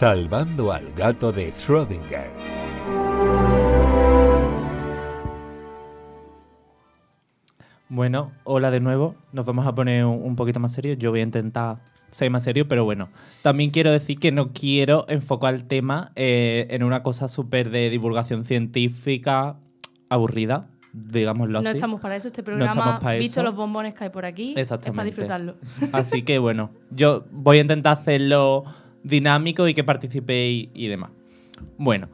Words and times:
Salvando 0.00 0.72
al 0.72 0.94
gato 0.94 1.30
de 1.30 1.52
Schrödinger. 1.52 2.30
Bueno, 7.90 8.32
hola 8.44 8.70
de 8.70 8.80
nuevo. 8.80 9.14
Nos 9.34 9.44
vamos 9.44 9.66
a 9.66 9.74
poner 9.74 10.06
un, 10.06 10.36
poquito 10.36 10.58
más 10.58 10.72
serios. 10.72 10.96
Yo 10.96 11.10
voy 11.10 11.20
a 11.20 11.24
intentar 11.24 11.80
ser 12.08 12.30
más 12.30 12.44
serio, 12.44 12.66
pero 12.66 12.86
bueno. 12.86 13.10
También 13.42 13.68
quiero 13.68 13.92
decir 13.92 14.18
que 14.18 14.32
no 14.32 14.54
quiero 14.54 15.04
enfocar 15.06 15.52
el 15.52 15.64
tema 15.64 16.12
eh, 16.16 16.66
en 16.70 16.82
una 16.82 17.02
cosa 17.02 17.28
súper 17.28 17.68
de 17.68 17.90
divulgación 17.90 18.46
científica 18.46 19.56
aburrida, 20.08 20.70
digámoslo 20.94 21.58
así. 21.58 21.68
No 21.68 21.74
estamos 21.74 22.00
para 22.00 22.16
eso, 22.16 22.28
este 22.28 22.40
No 22.40 22.46
programa, 22.46 22.70
estamos 22.70 23.00
para 23.02 23.18
visto 23.18 23.40
eso. 23.40 23.42
los 23.42 23.54
bombones 23.54 23.92
que 23.92 24.04
hay 24.04 24.10
por 24.10 24.24
aquí, 24.24 24.54
es 24.56 24.70
para 24.70 25.04
disfrutarlo. 25.04 25.56
Así 25.92 26.22
que 26.22 26.38
bueno, 26.38 26.70
yo 26.90 27.26
voy 27.30 27.58
a 27.58 27.60
intentar 27.60 27.98
hacerlo 27.98 28.64
dinámico 29.02 29.68
y 29.68 29.74
que 29.74 29.84
participéis 29.84 30.68
y 30.74 30.88
demás. 30.88 31.10
Bueno, 31.78 32.08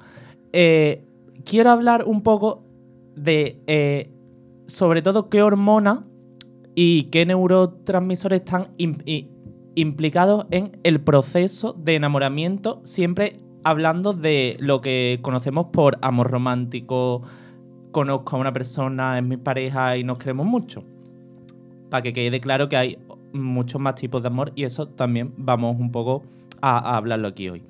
eh, 0.53 1.03
quiero 1.45 1.71
hablar 1.71 2.05
un 2.07 2.23
poco 2.23 2.63
de, 3.15 3.61
eh, 3.67 4.11
sobre 4.67 5.03
todo, 5.03 5.29
qué 5.29 5.43
hormona 5.43 6.05
y 6.75 7.05
qué 7.05 7.25
neurotransmisores 7.27 8.41
están 8.41 8.69
implicados 9.75 10.47
en 10.51 10.79
el 10.83 11.01
proceso 11.01 11.73
de 11.73 11.95
enamoramiento, 11.95 12.81
siempre 12.85 13.41
hablando 13.65 14.13
de 14.13 14.57
lo 14.61 14.81
que 14.81 15.19
conocemos 15.23 15.67
por 15.73 15.99
amor 16.03 16.31
romántico, 16.31 17.23
conozco 17.91 18.37
a 18.37 18.41
una 18.41 18.53
persona, 18.53 19.19
es 19.19 19.25
mi 19.25 19.39
pareja 19.39 19.97
y 19.97 20.05
nos 20.05 20.19
queremos 20.19 20.47
mucho 20.47 20.85
para 21.91 22.03
que 22.03 22.13
quede 22.13 22.41
claro 22.41 22.69
que 22.69 22.77
hay 22.77 22.99
muchos 23.33 23.81
más 23.81 23.95
tipos 23.95 24.23
de 24.23 24.29
amor 24.29 24.53
y 24.55 24.65
eso 24.65 24.89
también 24.89 25.33
vamos 25.37 25.77
un 25.79 25.91
poco 25.91 26.23
a, 26.61 26.97
hablarlo 26.97 27.29
aquí 27.29 27.49
hoy. 27.49 27.63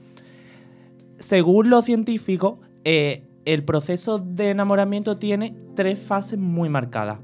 Según 1.19 1.71
los 1.71 1.85
científicos, 1.85 2.59
eh, 2.85 3.23
el 3.45 3.65
proceso 3.65 4.19
de 4.19 4.51
enamoramiento 4.51 5.17
tiene 5.17 5.55
tres 5.75 6.01
fases 6.01 6.39
muy 6.39 6.69
marcadas, 6.69 7.19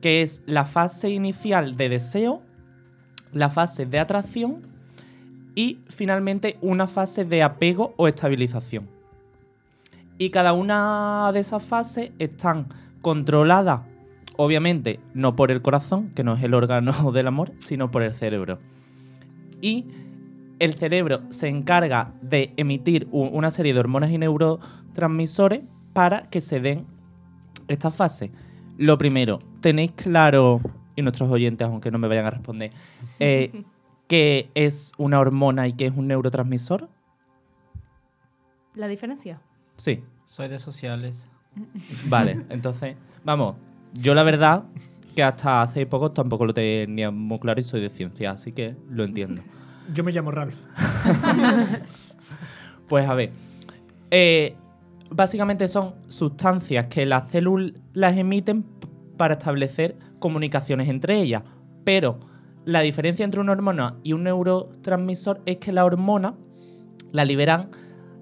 que 0.00 0.22
es 0.22 0.42
la 0.46 0.64
fase 0.64 1.10
inicial 1.10 1.76
de 1.76 1.88
deseo, 1.88 2.42
la 3.32 3.50
fase 3.50 3.86
de 3.86 3.98
atracción 3.98 4.62
y 5.54 5.78
finalmente 5.88 6.58
una 6.60 6.86
fase 6.86 7.24
de 7.24 7.42
apego 7.42 7.94
o 7.96 8.08
estabilización. 8.08 8.88
Y 10.18 10.30
cada 10.30 10.52
una 10.52 11.30
de 11.32 11.40
esas 11.40 11.62
fases 11.62 12.10
están 12.18 12.66
controladas 13.00 13.80
obviamente 14.42 15.00
no 15.12 15.36
por 15.36 15.50
el 15.50 15.60
corazón, 15.60 16.12
que 16.14 16.24
no 16.24 16.34
es 16.34 16.42
el 16.42 16.54
órgano 16.54 17.12
del 17.12 17.26
amor, 17.26 17.52
sino 17.58 17.90
por 17.90 18.02
el 18.02 18.14
cerebro. 18.14 18.58
Y 19.60 19.84
el 20.60 20.74
cerebro 20.74 21.22
se 21.30 21.48
encarga 21.48 22.12
de 22.22 22.52
emitir 22.56 23.08
una 23.10 23.50
serie 23.50 23.74
de 23.74 23.80
hormonas 23.80 24.10
y 24.10 24.18
neurotransmisores 24.18 25.62
para 25.92 26.28
que 26.30 26.40
se 26.40 26.60
den 26.60 26.86
estas 27.66 27.94
fases. 27.94 28.30
Lo 28.76 28.96
primero, 28.98 29.38
tenéis 29.60 29.92
claro, 29.92 30.60
y 30.94 31.02
nuestros 31.02 31.30
oyentes, 31.30 31.66
aunque 31.66 31.90
no 31.90 31.98
me 31.98 32.08
vayan 32.08 32.26
a 32.26 32.30
responder, 32.30 32.72
eh, 33.18 33.64
qué 34.06 34.50
es 34.54 34.92
una 34.98 35.18
hormona 35.18 35.66
y 35.66 35.72
qué 35.72 35.86
es 35.86 35.96
un 35.96 36.06
neurotransmisor. 36.06 36.88
¿La 38.74 38.86
diferencia? 38.86 39.40
Sí, 39.76 40.04
Soy 40.26 40.48
de 40.48 40.60
sociales. 40.60 41.26
Vale, 42.08 42.44
entonces, 42.50 42.96
vamos, 43.24 43.56
yo 43.94 44.14
la 44.14 44.22
verdad 44.22 44.64
que 45.16 45.22
hasta 45.24 45.62
hace 45.62 45.86
poco 45.86 46.12
tampoco 46.12 46.46
lo 46.46 46.54
tenía 46.54 47.10
muy 47.10 47.40
claro 47.40 47.58
y 47.58 47.64
soy 47.64 47.80
de 47.80 47.88
ciencia, 47.88 48.30
así 48.30 48.52
que 48.52 48.76
lo 48.88 49.04
entiendo. 49.04 49.42
Yo 49.94 50.04
me 50.04 50.12
llamo 50.12 50.30
Ralph. 50.30 50.56
Pues 52.88 53.08
a 53.08 53.14
ver, 53.14 53.30
eh, 54.10 54.56
básicamente 55.10 55.68
son 55.68 55.94
sustancias 56.08 56.88
que 56.88 57.06
las 57.06 57.30
células 57.30 58.16
emiten 58.16 58.64
para 59.16 59.34
establecer 59.34 59.96
comunicaciones 60.18 60.88
entre 60.88 61.20
ellas, 61.20 61.44
pero 61.84 62.18
la 62.64 62.80
diferencia 62.80 63.24
entre 63.24 63.40
una 63.40 63.52
hormona 63.52 63.94
y 64.02 64.12
un 64.12 64.24
neurotransmisor 64.24 65.40
es 65.46 65.58
que 65.58 65.70
la 65.70 65.84
hormona 65.84 66.34
la 67.12 67.24
liberan 67.24 67.70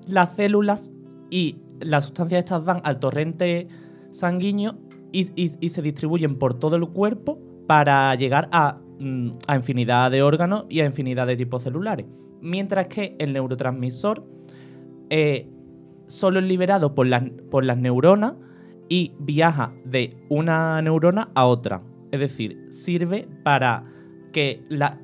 las 0.06 0.36
células 0.36 0.92
y 1.30 1.56
las 1.80 2.04
sustancias 2.04 2.40
estas 2.40 2.62
van 2.62 2.82
al 2.84 3.00
torrente 3.00 3.68
sanguíneo 4.12 4.76
y 5.12 5.24
se 5.24 5.80
distribuyen 5.80 6.36
por 6.36 6.58
todo 6.58 6.76
el 6.76 6.86
cuerpo 6.88 7.38
para 7.66 8.14
llegar 8.16 8.50
a, 8.52 8.78
mm, 9.00 9.30
a 9.46 9.56
infinidad 9.56 10.10
de 10.10 10.22
órganos 10.22 10.64
y 10.68 10.80
a 10.80 10.86
infinidad 10.86 11.26
de 11.26 11.36
tipos 11.36 11.62
celulares. 11.62 12.06
Mientras 12.40 12.86
que 12.86 13.16
el 13.18 13.32
neurotransmisor 13.32 14.24
eh, 15.10 15.48
solo 16.06 16.38
es 16.38 16.44
liberado 16.46 16.94
por 16.94 17.06
las, 17.06 17.24
por 17.50 17.64
las 17.64 17.78
neuronas 17.78 18.34
y 18.88 19.12
viaja 19.18 19.72
de 19.84 20.16
una 20.28 20.80
neurona 20.82 21.30
a 21.34 21.46
otra. 21.46 21.82
Es 22.10 22.20
decir, 22.20 22.66
sirve 22.70 23.28
para 23.42 23.84
que 24.32 24.62
las 24.68 24.94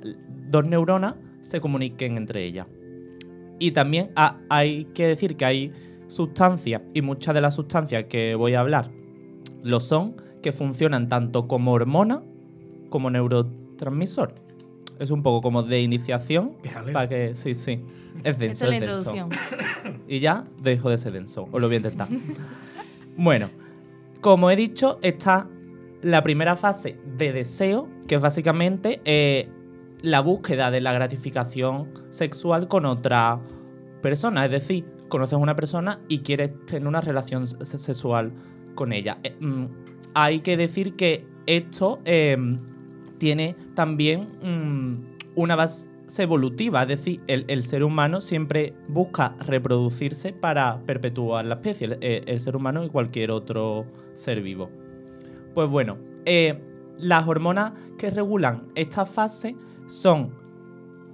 dos 0.48 0.64
neuronas 0.64 1.16
se 1.40 1.60
comuniquen 1.60 2.16
entre 2.16 2.44
ellas. 2.44 2.66
Y 3.58 3.72
también 3.72 4.10
ha- 4.16 4.38
hay 4.48 4.86
que 4.94 5.06
decir 5.06 5.36
que 5.36 5.44
hay 5.44 5.72
sustancias, 6.06 6.82
y 6.92 7.02
muchas 7.02 7.34
de 7.34 7.40
las 7.40 7.54
sustancias 7.54 8.04
que 8.04 8.34
voy 8.34 8.54
a 8.54 8.60
hablar 8.60 8.90
lo 9.62 9.80
son, 9.80 10.16
que 10.42 10.52
funcionan 10.52 11.08
tanto 11.08 11.48
como 11.48 11.72
hormona 11.72 12.22
como 12.90 13.10
neurotransmisor. 13.74 14.34
Es 14.98 15.10
un 15.10 15.22
poco 15.22 15.40
como 15.40 15.62
de 15.62 15.80
iniciación. 15.82 16.52
Para 16.92 17.08
que. 17.08 17.34
Sí, 17.34 17.54
sí. 17.54 17.80
Es 18.22 18.38
denso, 18.38 18.64
es 18.66 18.70
la 18.70 18.76
es 18.76 18.80
denso. 18.82 19.16
introducción. 19.16 20.00
Y 20.08 20.20
ya 20.20 20.44
dejo 20.62 20.90
de 20.90 20.98
ser 20.98 21.12
denso. 21.12 21.48
Os 21.50 21.60
lo 21.60 21.66
voy 21.66 21.74
a 21.74 21.76
intentar. 21.78 22.08
bueno, 23.16 23.50
como 24.20 24.50
he 24.50 24.56
dicho, 24.56 24.98
está 25.02 25.48
la 26.02 26.22
primera 26.22 26.56
fase 26.56 26.96
de 27.16 27.32
deseo, 27.32 27.88
que 28.06 28.16
es 28.16 28.20
básicamente 28.20 29.00
eh, 29.04 29.48
la 30.02 30.20
búsqueda 30.20 30.70
de 30.70 30.80
la 30.80 30.92
gratificación 30.92 31.90
sexual 32.10 32.68
con 32.68 32.84
otra 32.86 33.40
persona. 34.02 34.44
Es 34.44 34.50
decir, 34.50 34.84
conoces 35.08 35.34
a 35.34 35.38
una 35.38 35.56
persona 35.56 36.00
y 36.08 36.18
quieres 36.20 36.50
tener 36.66 36.86
una 36.86 37.00
relación 37.00 37.46
se- 37.46 37.78
sexual 37.78 38.32
con 38.74 38.92
ella. 38.92 39.18
Eh, 39.24 39.34
mm, 39.40 39.64
hay 40.14 40.40
que 40.40 40.56
decir 40.56 40.94
que 40.96 41.26
esto 41.46 42.00
eh, 42.04 42.36
tiene 43.18 43.56
también 43.74 44.28
mm, 44.42 45.14
una 45.36 45.56
base 45.56 45.86
evolutiva, 46.18 46.82
es 46.82 46.88
decir, 46.88 47.20
el, 47.26 47.44
el 47.48 47.62
ser 47.62 47.82
humano 47.82 48.20
siempre 48.20 48.74
busca 48.88 49.34
reproducirse 49.40 50.32
para 50.32 50.78
perpetuar 50.86 51.44
la 51.46 51.54
especie, 51.56 51.86
el, 52.00 52.24
el 52.28 52.40
ser 52.40 52.56
humano 52.56 52.84
y 52.84 52.88
cualquier 52.90 53.30
otro 53.30 53.86
ser 54.14 54.42
vivo. 54.42 54.70
Pues 55.54 55.68
bueno, 55.70 55.96
eh, 56.24 56.60
las 56.98 57.26
hormonas 57.26 57.72
que 57.98 58.10
regulan 58.10 58.64
esta 58.74 59.06
fase 59.06 59.56
son 59.86 60.32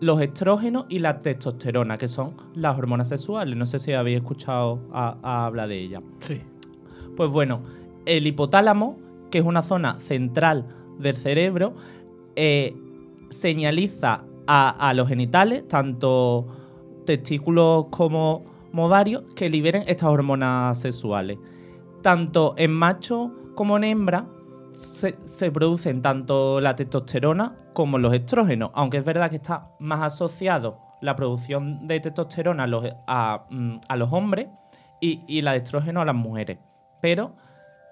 los 0.01 0.21
estrógenos 0.21 0.87
y 0.89 0.99
la 0.99 1.21
testosterona, 1.23 1.99
que 1.99 2.09
son 2.09 2.35
las 2.55 2.77
hormonas 2.79 3.09
sexuales. 3.09 3.57
No 3.57 3.67
sé 3.67 3.79
si 3.79 3.93
habéis 3.93 4.19
escuchado 4.19 4.81
a- 4.93 5.19
a 5.23 5.47
hablar 5.47 5.69
de 5.69 5.79
ellas. 5.79 6.03
Sí. 6.21 6.41
Pues 7.17 7.31
bueno, 7.31 7.61
el 8.07 8.27
hipotálamo, 8.27 8.99
que 9.31 9.39
es 9.39 9.45
una 9.45 9.63
zona 9.63 10.01
central 10.01 10.67
del 11.01 11.17
cerebro, 11.17 11.75
eh, 12.37 12.75
señaliza 13.31 14.25
a, 14.47 14.93
los 14.95 15.09
genitales, 15.09 15.69
tanto 15.69 16.49
testículos 17.07 17.87
como 17.91 18.43
ovarios, 18.75 19.23
que 19.37 19.49
liberen 19.49 19.85
estas 19.87 20.09
hormonas 20.09 20.79
sexuales. 20.81 21.39
Tanto 22.03 22.55
en 22.57 22.73
macho 22.73 23.33
como 23.55 23.77
en 23.77 23.85
hembra 23.85 24.27
se, 24.73 25.51
producen 25.53 26.03
tanto 26.03 26.61
la 26.61 26.75
testosterona 26.75 27.57
como 27.75 27.99
los 27.99 28.13
estrógenos, 28.13 28.71
aunque 28.75 28.97
es 28.97 29.05
verdad 29.05 29.31
que 29.31 29.37
está 29.37 29.71
más 29.79 30.03
asociado 30.03 30.81
la 31.01 31.15
producción 31.15 31.87
de 31.87 32.01
testosterona 32.01 32.65
a 32.65 32.67
los, 32.67 32.85
mm, 33.51 34.13
hombres 34.13 34.49
y, 35.01 35.21
y 35.29 35.43
la 35.43 35.53
de 35.53 35.59
estrógeno 35.59 36.01
a 36.01 36.05
las 36.05 36.17
mujeres. 36.17 36.59
Pero 37.01 37.37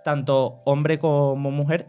tanto 0.03 0.61
hombre 0.65 0.99
como 0.99 1.51
mujer 1.51 1.89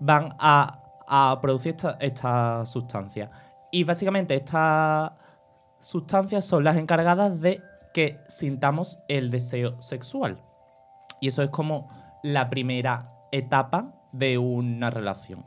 van 0.00 0.34
a, 0.38 0.78
a 1.06 1.38
producir 1.40 1.72
esta, 1.72 1.96
esta 2.00 2.66
sustancia. 2.66 3.30
Y 3.70 3.84
básicamente 3.84 4.34
estas 4.34 5.12
sustancias 5.78 6.44
son 6.44 6.64
las 6.64 6.76
encargadas 6.76 7.40
de 7.40 7.62
que 7.92 8.20
sintamos 8.28 8.98
el 9.08 9.30
deseo 9.30 9.80
sexual. 9.80 10.38
Y 11.20 11.28
eso 11.28 11.42
es 11.42 11.50
como 11.50 11.88
la 12.22 12.48
primera 12.50 13.06
etapa 13.32 13.92
de 14.12 14.38
una 14.38 14.90
relación. 14.90 15.44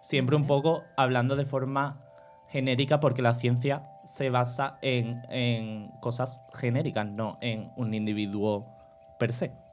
Siempre 0.00 0.36
un 0.36 0.46
poco 0.46 0.84
hablando 0.96 1.36
de 1.36 1.44
forma 1.44 2.00
genérica 2.48 3.00
porque 3.00 3.22
la 3.22 3.34
ciencia 3.34 3.90
se 4.04 4.30
basa 4.30 4.78
en, 4.82 5.22
en 5.30 5.88
cosas 6.00 6.40
genéricas, 6.54 7.06
no 7.06 7.36
en 7.40 7.72
un 7.76 7.92
individuo 7.92 8.66
per 9.18 9.32
se. 9.32 9.65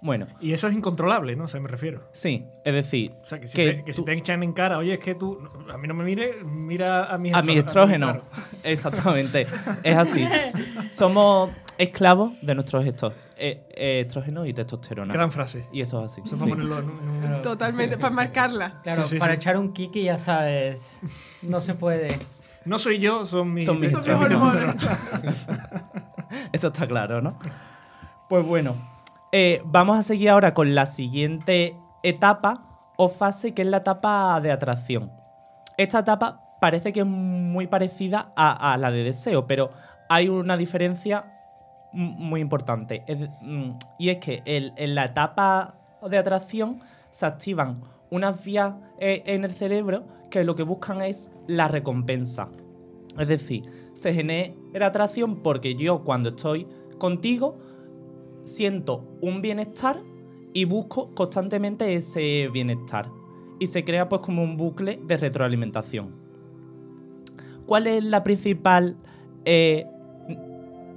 Bueno. 0.00 0.26
Y 0.40 0.52
eso 0.52 0.68
es 0.68 0.74
incontrolable, 0.74 1.34
¿no? 1.34 1.44
O 1.44 1.48
sea, 1.48 1.58
me 1.60 1.66
refiero. 1.68 2.02
Sí, 2.12 2.46
es 2.64 2.72
decir. 2.72 3.12
O 3.24 3.26
sea, 3.26 3.40
que 3.40 3.48
si, 3.48 3.56
te, 3.56 3.82
que 3.84 3.92
si 3.92 4.04
te 4.04 4.12
echan 4.12 4.44
en 4.44 4.52
cara, 4.52 4.78
oye, 4.78 4.94
es 4.94 5.00
que 5.00 5.16
tú. 5.16 5.40
A 5.72 5.76
mí 5.76 5.88
no 5.88 5.94
me 5.94 6.04
mire, 6.04 6.36
mira 6.44 7.06
a 7.12 7.18
mi 7.18 7.32
A 7.34 7.42
mi 7.42 7.58
estrógeno. 7.58 8.20
Exactamente. 8.62 9.46
es 9.82 9.96
así. 9.96 10.24
Somos 10.90 11.50
esclavos 11.78 12.32
de 12.42 12.54
nuestros 12.54 12.86
estos, 12.86 13.12
eh, 13.36 13.66
eh, 13.70 14.02
estrógenos 14.06 14.46
y 14.46 14.54
testosterona. 14.54 15.12
Gran 15.12 15.32
frase. 15.32 15.66
Y 15.72 15.80
eso 15.80 16.04
es 16.04 16.12
así. 16.12 16.22
Eso 16.24 16.36
para 16.36 16.50
ponerlo 16.50 16.78
en 16.78 16.88
un- 17.34 17.42
Totalmente, 17.42 17.96
para 17.98 18.14
marcarla. 18.14 18.80
Claro, 18.84 19.02
Sí, 19.02 19.10
sí, 19.10 19.18
para 19.18 19.32
sí. 19.32 19.36
echar 19.38 19.56
un 19.58 19.72
kiki 19.72 20.04
ya 20.04 20.16
sabes, 20.18 21.00
no 21.42 21.60
se 21.60 21.74
puede. 21.74 22.16
No 22.64 22.78
soy 22.78 22.98
yo, 23.00 23.24
son 23.26 23.52
mis. 23.52 23.66
Son 23.66 23.80
mis 23.80 23.90
son 23.90 23.98
estrógenos. 24.00 24.54
Eso 26.52 26.68
está 26.68 26.86
claro, 26.86 27.20
¿no? 27.20 27.36
Pues 28.28 28.44
bueno, 28.44 28.76
eh, 29.32 29.60
vamos 29.64 29.98
a 29.98 30.02
seguir 30.02 30.30
ahora 30.30 30.54
con 30.54 30.74
la 30.74 30.86
siguiente 30.86 31.76
etapa 32.02 32.64
o 32.96 33.08
fase, 33.08 33.54
que 33.54 33.62
es 33.62 33.68
la 33.68 33.78
etapa 33.78 34.40
de 34.40 34.50
atracción. 34.50 35.12
Esta 35.76 36.00
etapa 36.00 36.40
parece 36.60 36.92
que 36.92 37.00
es 37.00 37.06
muy 37.06 37.66
parecida 37.66 38.32
a, 38.36 38.76
la 38.78 38.90
de 38.90 39.04
deseo, 39.04 39.46
pero 39.46 39.70
hay 40.08 40.28
una 40.28 40.56
diferencia 40.56 41.26
muy 41.92 42.40
importante. 42.40 43.04
Mm, 43.40 43.70
y 43.98 44.08
es 44.10 44.18
que 44.18 44.42
en 44.44 44.94
la 44.94 45.04
etapa 45.06 45.74
de 46.08 46.18
atracción 46.18 46.80
se 47.10 47.26
activan 47.26 47.80
unas 48.10 48.42
vías 48.44 48.74
eh, 48.98 49.22
en 49.26 49.44
el 49.44 49.52
cerebro 49.52 50.04
que 50.30 50.44
lo 50.44 50.54
que 50.54 50.62
buscan 50.62 51.02
es 51.02 51.30
la 51.46 51.68
recompensa. 51.68 52.48
Es 53.18 53.28
decir, 53.28 53.90
se 53.94 54.14
genera 54.14 54.86
atracción 54.86 55.42
porque 55.42 55.74
yo 55.74 56.04
cuando 56.04 56.30
estoy 56.30 56.66
contigo 56.98 57.58
siento 58.48 59.04
un 59.20 59.40
bienestar 59.42 60.02
y 60.52 60.64
busco 60.64 61.14
constantemente 61.14 61.94
ese 61.94 62.48
bienestar. 62.52 63.10
Y 63.60 63.66
se 63.66 63.84
crea 63.84 64.08
pues 64.08 64.22
como 64.22 64.42
un 64.42 64.56
bucle 64.56 65.00
de 65.06 65.16
retroalimentación. 65.16 66.10
¿Cuál 67.66 67.86
es 67.86 68.02
la 68.04 68.24
principal 68.24 68.96
eh, 69.44 69.86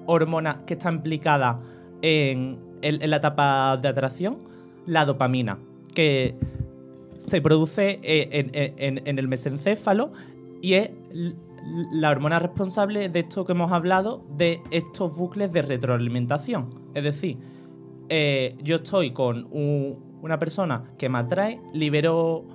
hormona 0.05 0.63
que 0.65 0.73
está 0.73 0.91
implicada 0.91 1.59
en, 2.01 2.59
la 2.81 3.17
etapa 3.17 3.77
de 3.77 3.87
atracción? 3.87 4.37
La 4.85 5.05
dopamina, 5.05 5.59
que 5.93 6.35
se 7.17 7.41
produce 7.41 7.99
eh, 8.01 8.29
en, 8.31 9.01
en- 9.05 9.19
el 9.19 9.27
mesencéfalo 9.27 10.11
y 10.61 10.73
es 10.73 10.89
la 11.91 12.09
hormona 12.09 12.39
responsable 12.39 13.09
de 13.09 13.19
esto 13.21 13.45
que 13.45 13.51
hemos 13.53 13.71
hablado, 13.71 14.23
de 14.35 14.61
estos 14.71 15.15
bucles 15.15 15.51
de 15.51 15.61
retroalimentación. 15.61 16.67
Es 16.93 17.03
decir, 17.03 17.37
eh, 18.09 18.57
yo 18.61 18.77
estoy 18.77 19.11
con 19.11 19.47
un- 19.51 19.97
una 20.21 20.37
persona 20.39 20.83
que 20.97 21.09
me 21.09 21.17
atrae, 21.19 21.59
libero 21.73 22.45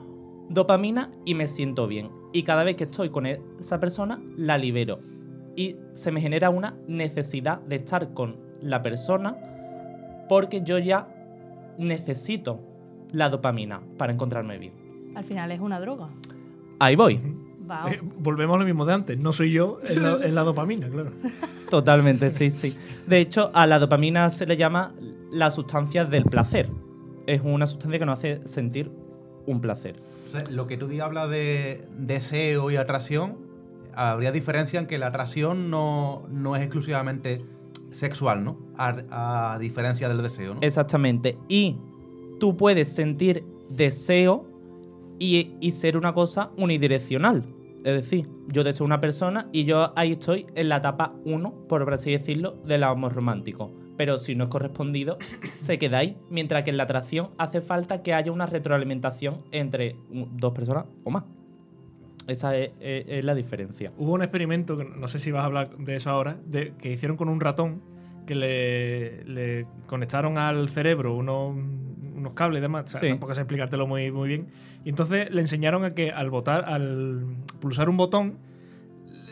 dopamina 0.48 1.10
y 1.24 1.34
me 1.34 1.46
siento 1.46 1.86
bien. 1.86 2.10
Y 2.32 2.42
cada 2.42 2.62
vez 2.64 2.76
que 2.76 2.84
estoy 2.84 3.10
con 3.10 3.26
esa 3.26 3.80
persona, 3.80 4.20
la 4.36 4.58
libero. 4.58 5.00
Y 5.56 5.76
se 5.94 6.12
me 6.12 6.20
genera 6.20 6.50
una 6.50 6.76
necesidad 6.86 7.60
de 7.62 7.76
estar 7.76 8.12
con 8.12 8.36
la 8.60 8.82
persona 8.82 9.36
porque 10.28 10.62
yo 10.62 10.78
ya 10.78 11.08
necesito 11.78 12.60
la 13.12 13.28
dopamina 13.30 13.80
para 13.96 14.12
encontrarme 14.12 14.58
bien. 14.58 14.72
Al 15.14 15.24
final 15.24 15.50
es 15.52 15.60
una 15.60 15.80
droga. 15.80 16.10
Ahí 16.78 16.94
voy. 16.96 17.20
Wow. 17.66 17.88
Eh, 17.92 18.00
volvemos 18.18 18.56
a 18.56 18.58
lo 18.60 18.64
mismo 18.64 18.84
de 18.86 18.92
antes. 18.94 19.18
No 19.18 19.32
soy 19.32 19.50
yo, 19.52 19.80
es 19.84 19.96
la, 20.00 20.14
es 20.24 20.32
la 20.32 20.42
dopamina, 20.44 20.88
claro. 20.88 21.10
Totalmente, 21.70 22.30
sí, 22.30 22.50
sí. 22.50 22.76
De 23.06 23.18
hecho, 23.20 23.50
a 23.54 23.66
la 23.66 23.78
dopamina 23.78 24.30
se 24.30 24.46
le 24.46 24.56
llama 24.56 24.94
la 25.32 25.50
sustancia 25.50 26.04
del 26.04 26.24
placer. 26.24 26.68
Es 27.26 27.40
una 27.42 27.66
sustancia 27.66 27.98
que 27.98 28.06
nos 28.06 28.18
hace 28.18 28.40
sentir 28.46 28.90
un 29.46 29.60
placer. 29.60 29.96
O 30.28 30.30
sea, 30.30 30.48
lo 30.50 30.66
que 30.66 30.76
tú 30.76 30.86
di- 30.86 31.00
hablas 31.00 31.28
de 31.30 31.84
deseo 31.98 32.70
y 32.70 32.76
atracción, 32.76 33.36
habría 33.94 34.30
diferencia 34.30 34.78
en 34.78 34.86
que 34.86 34.98
la 34.98 35.08
atracción 35.08 35.68
no, 35.70 36.26
no 36.30 36.54
es 36.54 36.62
exclusivamente 36.62 37.44
sexual, 37.90 38.44
¿no? 38.44 38.56
A, 38.76 39.54
a 39.54 39.58
diferencia 39.58 40.08
del 40.08 40.22
deseo, 40.22 40.54
¿no? 40.54 40.60
Exactamente. 40.62 41.36
Y 41.48 41.78
tú 42.38 42.56
puedes 42.56 42.94
sentir 42.94 43.44
deseo 43.70 44.46
y, 45.18 45.52
y 45.60 45.70
ser 45.72 45.96
una 45.96 46.12
cosa 46.12 46.50
unidireccional. 46.56 47.42
Es 47.86 47.94
decir, 47.94 48.28
yo 48.48 48.64
deseo 48.64 48.84
una 48.84 49.00
persona 49.00 49.48
y 49.52 49.64
yo 49.64 49.92
ahí 49.96 50.12
estoy 50.12 50.46
en 50.56 50.68
la 50.68 50.78
etapa 50.78 51.14
1, 51.24 51.68
por 51.68 51.92
así 51.94 52.10
decirlo, 52.10 52.56
del 52.66 52.82
amor 52.82 53.14
romántico. 53.14 53.72
Pero 53.96 54.18
si 54.18 54.34
no 54.34 54.44
es 54.44 54.50
correspondido, 54.50 55.18
se 55.56 55.78
queda 55.78 55.98
ahí. 55.98 56.16
Mientras 56.28 56.64
que 56.64 56.70
en 56.70 56.78
la 56.78 56.82
atracción 56.82 57.28
hace 57.38 57.60
falta 57.60 58.02
que 58.02 58.12
haya 58.12 58.32
una 58.32 58.46
retroalimentación 58.46 59.36
entre 59.52 59.94
dos 60.10 60.52
personas 60.52 60.86
o 61.04 61.10
más. 61.10 61.24
Esa 62.26 62.56
es, 62.56 62.72
es- 62.80 63.04
es 63.06 63.24
la 63.24 63.36
diferencia. 63.36 63.92
Hubo 63.96 64.14
un 64.14 64.22
experimento, 64.22 64.74
no 64.82 65.06
sé 65.06 65.20
si 65.20 65.30
vas 65.30 65.42
a 65.44 65.46
hablar 65.46 65.76
de 65.78 65.94
eso 65.94 66.10
ahora, 66.10 66.38
de, 66.44 66.74
que 66.78 66.90
hicieron 66.90 67.16
con 67.16 67.28
un 67.28 67.38
ratón 67.40 67.80
que 68.26 68.34
le, 68.34 69.22
le 69.26 69.66
conectaron 69.86 70.36
al 70.38 70.68
cerebro 70.70 71.14
unos, 71.14 71.54
unos 72.26 72.34
cables 72.34 72.58
y 72.58 72.62
demás. 72.62 72.84
O 72.86 72.88
sea, 72.88 73.00
Sí. 73.00 73.08
Tampoco 73.08 73.34
sé 73.34 73.40
explicártelo 73.42 73.86
muy, 73.86 74.10
muy 74.10 74.28
bien. 74.28 74.46
Y 74.84 74.88
entonces 74.90 75.30
le 75.30 75.40
enseñaron 75.40 75.84
a 75.84 75.90
que 75.90 76.10
al 76.10 76.30
botar, 76.30 76.64
al 76.66 77.24
pulsar 77.60 77.88
un 77.88 77.96
botón, 77.96 78.38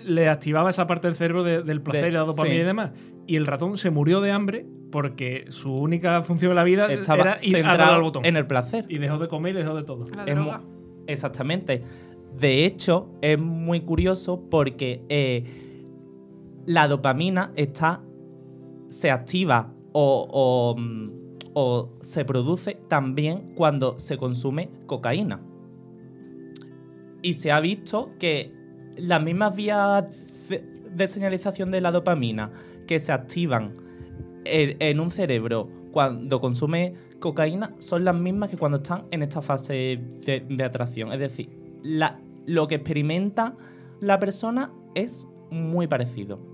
le 0.04 0.28
activaba 0.28 0.70
esa 0.70 0.86
parte 0.86 1.08
del 1.08 1.16
cerebro 1.16 1.44
de- 1.44 1.62
del 1.62 1.80
placer 1.80 2.02
De- 2.04 2.08
y 2.10 2.12
la 2.12 2.20
dopamina 2.20 2.54
sí. 2.54 2.60
y 2.60 2.64
demás. 2.64 2.90
Y 3.26 3.36
el 3.36 3.46
ratón 3.46 3.78
se 3.78 3.90
murió 3.90 4.20
de 4.20 4.32
hambre 4.32 4.66
porque 4.92 5.46
su 5.48 5.74
única 5.74 6.22
función 6.22 6.50
en 6.52 6.56
la 6.56 6.64
vida 6.64 6.86
Estaba 6.92 7.22
era 7.22 7.38
ir 7.42 7.56
a 7.56 7.60
dar 7.62 7.70
centrado 7.70 7.94
al 7.96 8.02
botón. 8.02 8.24
en 8.26 8.36
el 8.36 8.46
placer. 8.46 8.84
Y 8.88 8.98
dejó 8.98 9.18
de 9.18 9.28
comer 9.28 9.54
y 9.54 9.58
dejó 9.58 9.74
de 9.74 9.82
todo. 9.82 10.06
La 10.16 10.24
Es 10.24 10.36
mu- 10.36 10.42
droga. 10.42 10.60
Exactamente. 11.06 11.82
De 12.38 12.64
hecho, 12.66 13.10
es 13.22 13.38
muy 13.38 13.80
curioso 13.80 14.42
porque 14.50 15.02
eh, 15.08 15.44
la 16.66 16.88
dopamina 16.88 17.52
está. 17.56 18.00
se 18.88 19.10
activa 19.10 19.72
o, 19.92 20.28
o, 20.30 20.76
mm, 20.78 21.10
o 21.54 21.90
se 22.00 22.24
produce 22.24 22.76
también 22.88 23.54
cuando 23.54 23.98
se 23.98 24.18
consume 24.18 24.70
cocaína. 24.86 25.40
Y 27.22 27.34
se 27.34 27.52
ha 27.52 27.60
visto 27.60 28.10
que 28.18 28.52
las 28.96 29.22
mismas 29.22 29.56
vías 29.56 30.04
de, 30.48 31.08
señalización 31.08 31.70
de 31.70 31.80
la 31.80 31.90
dopamina 31.90 32.50
que 32.86 33.00
se 33.00 33.12
activan 33.12 33.72
en, 34.44 35.00
un 35.00 35.10
cerebro 35.10 35.68
cuando 35.90 36.40
consume 36.40 36.94
cocaína 37.18 37.74
son 37.78 38.04
las 38.04 38.14
mismas 38.14 38.50
que 38.50 38.58
cuando 38.58 38.78
están 38.78 39.06
en 39.10 39.22
esta 39.22 39.40
fase 39.40 39.98
de, 40.26 40.64
atracción. 40.64 41.12
Es 41.12 41.20
decir, 41.20 41.48
lo 42.46 42.68
que 42.68 42.74
experimenta 42.74 43.56
la 44.00 44.18
persona 44.18 44.72
es 44.94 45.26
muy 45.50 45.86
parecido. 45.86 46.53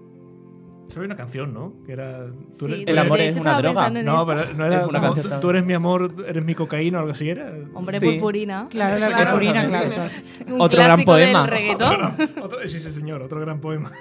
Había 0.96 1.06
una 1.06 1.16
canción, 1.16 1.52
¿no? 1.54 1.72
Que 1.86 1.92
era. 1.92 2.26
tú 2.58 2.66
eres- 2.66 2.84
El 2.86 2.98
amor 2.98 3.20
es 3.20 3.36
una 3.36 3.60
droga. 3.62 3.90
No, 3.90 4.16
eso. 4.16 4.26
pero 4.26 4.54
no 4.54 4.66
era 4.66 4.86
una 4.86 5.00
como, 5.00 5.12
canción 5.14 5.40
tú 5.40 5.50
eres 5.50 5.64
mi 5.64 5.72
amor, 5.74 6.12
eres 6.26 6.44
mi 6.44 6.54
cocaína 6.54 6.98
o 6.98 7.00
algo 7.02 7.12
así 7.12 7.28
era. 7.28 7.52
Hombre 7.74 8.00
Sí. 8.00 8.06
purpurina. 8.12 8.66
Claro, 8.70 8.98
la 8.98 9.06
Claro, 9.08 9.24
purpurina, 9.30 9.66
claro, 9.68 9.90
claro. 9.90 10.10
Un 10.54 10.60
Otro 10.60 10.82
gran 10.82 11.04
poema. 11.04 11.40
del 11.42 11.50
reggaetón. 11.50 11.96
Otro- 12.42 12.58
sí, 12.66 12.80
sí, 12.80 12.90
señor, 12.92 13.22
otro 13.22 13.40
gran 13.40 13.60
poema. 13.60 13.92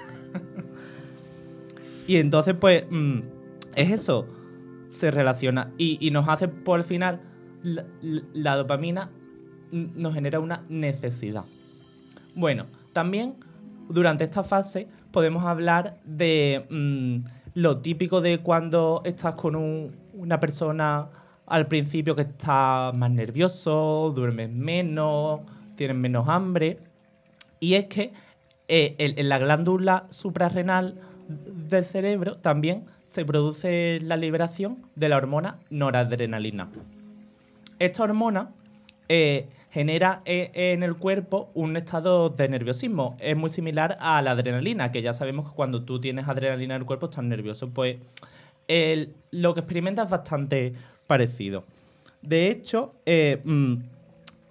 Y 2.06 2.16
entonces, 2.16 2.54
pues, 2.58 2.84
mm, 2.90 3.20
es 3.76 3.90
eso. 3.90 4.26
Se 4.88 5.10
relaciona. 5.10 5.70
Y, 5.78 5.98
y 6.04 6.10
nos 6.10 6.28
hace, 6.28 6.48
por 6.48 6.80
el 6.80 6.84
final, 6.84 7.20
la, 7.62 7.84
la 8.32 8.56
dopamina 8.56 9.10
nos 9.70 10.14
genera 10.14 10.40
una 10.40 10.64
necesidad. 10.68 11.44
Bueno, 12.34 12.66
también 12.92 13.34
durante 13.88 14.24
esta 14.24 14.42
fase 14.42 14.88
podemos 15.12 15.44
hablar 15.44 15.96
de 16.04 16.66
mm, 16.70 17.16
lo 17.54 17.78
típico 17.78 18.20
de 18.20 18.38
cuando 18.38 19.02
estás 19.04 19.34
con 19.34 19.56
un- 19.56 19.94
una 20.14 20.38
persona 20.40 21.08
al 21.46 21.66
principio 21.66 22.14
que 22.14 22.22
está 22.22 22.92
más 22.94 23.10
nervioso, 23.10 24.12
duermes 24.14 24.50
menos, 24.50 25.40
tienes 25.76 25.96
menos 25.96 26.28
hambre. 26.28 26.78
Y 27.58 27.74
es 27.74 27.86
que 27.86 28.12
eh, 28.68 28.94
en, 28.98 29.18
en 29.18 29.28
la 29.28 29.38
glándula 29.38 30.04
suprarrenal 30.10 30.94
del 31.28 31.84
cerebro 31.84 32.36
también 32.36 32.84
se 33.04 33.24
produce 33.24 33.98
la 34.02 34.16
liberación 34.16 34.78
de 34.94 35.08
la 35.08 35.16
hormona 35.16 35.58
noradrenalina. 35.70 36.68
Esta 37.78 38.04
hormona 38.04 38.50
eh, 39.08 39.48
genera 39.70 40.22
eh, 40.24 40.50
en 40.54 40.82
el 40.82 40.96
cuerpo 40.96 41.50
un 41.54 41.76
estado 41.76 42.28
de 42.30 42.48
nerviosismo. 42.48 43.16
Es 43.20 43.36
muy 43.36 43.50
similar 43.50 43.96
a 44.00 44.20
la 44.22 44.32
adrenalina, 44.32 44.90
que 44.92 45.02
ya 45.02 45.12
sabemos 45.12 45.48
que 45.48 45.54
cuando 45.54 45.82
tú 45.84 46.00
tienes 46.00 46.28
adrenalina 46.28 46.74
en 46.74 46.82
el 46.82 46.86
cuerpo 46.86 47.06
estás 47.06 47.24
nervioso. 47.24 47.68
Pues 47.70 47.96
lo 49.32 49.54
que 49.54 49.60
experimentas 49.60 50.06
es 50.06 50.10
bastante 50.10 50.74
parecido. 51.06 51.64
De 52.22 52.48
hecho, 52.50 52.94
eh, 53.06 53.40
mm, 53.44 53.74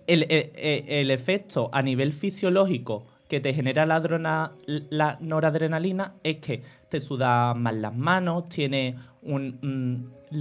el, 0.07 0.25
el- 0.29 1.11
efecto 1.11 1.69
a 1.71 1.81
nivel 1.81 2.13
fisiológico 2.13 3.05
que 3.27 3.39
te 3.39 3.53
genera 3.53 3.85
la, 3.85 3.95
adrena- 3.97 4.51
la 4.65 5.17
noradrenalina 5.21 6.13
es 6.23 6.37
que 6.37 6.63
te 6.89 6.99
sudan 6.99 7.61
más 7.61 7.75
las 7.75 7.95
manos, 7.95 8.49
tienes 8.49 8.95
un, 9.21 9.59
mm, 9.61 10.37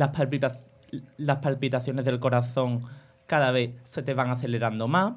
las 1.19 1.39
palpitaciones 1.41 2.05
del 2.05 2.19
corazón 2.19 2.81
cada 3.29 3.53
vez 3.53 3.71
se 3.85 4.03
te 4.03 4.15
van 4.15 4.31
acelerando 4.31 4.89
más. 4.89 5.13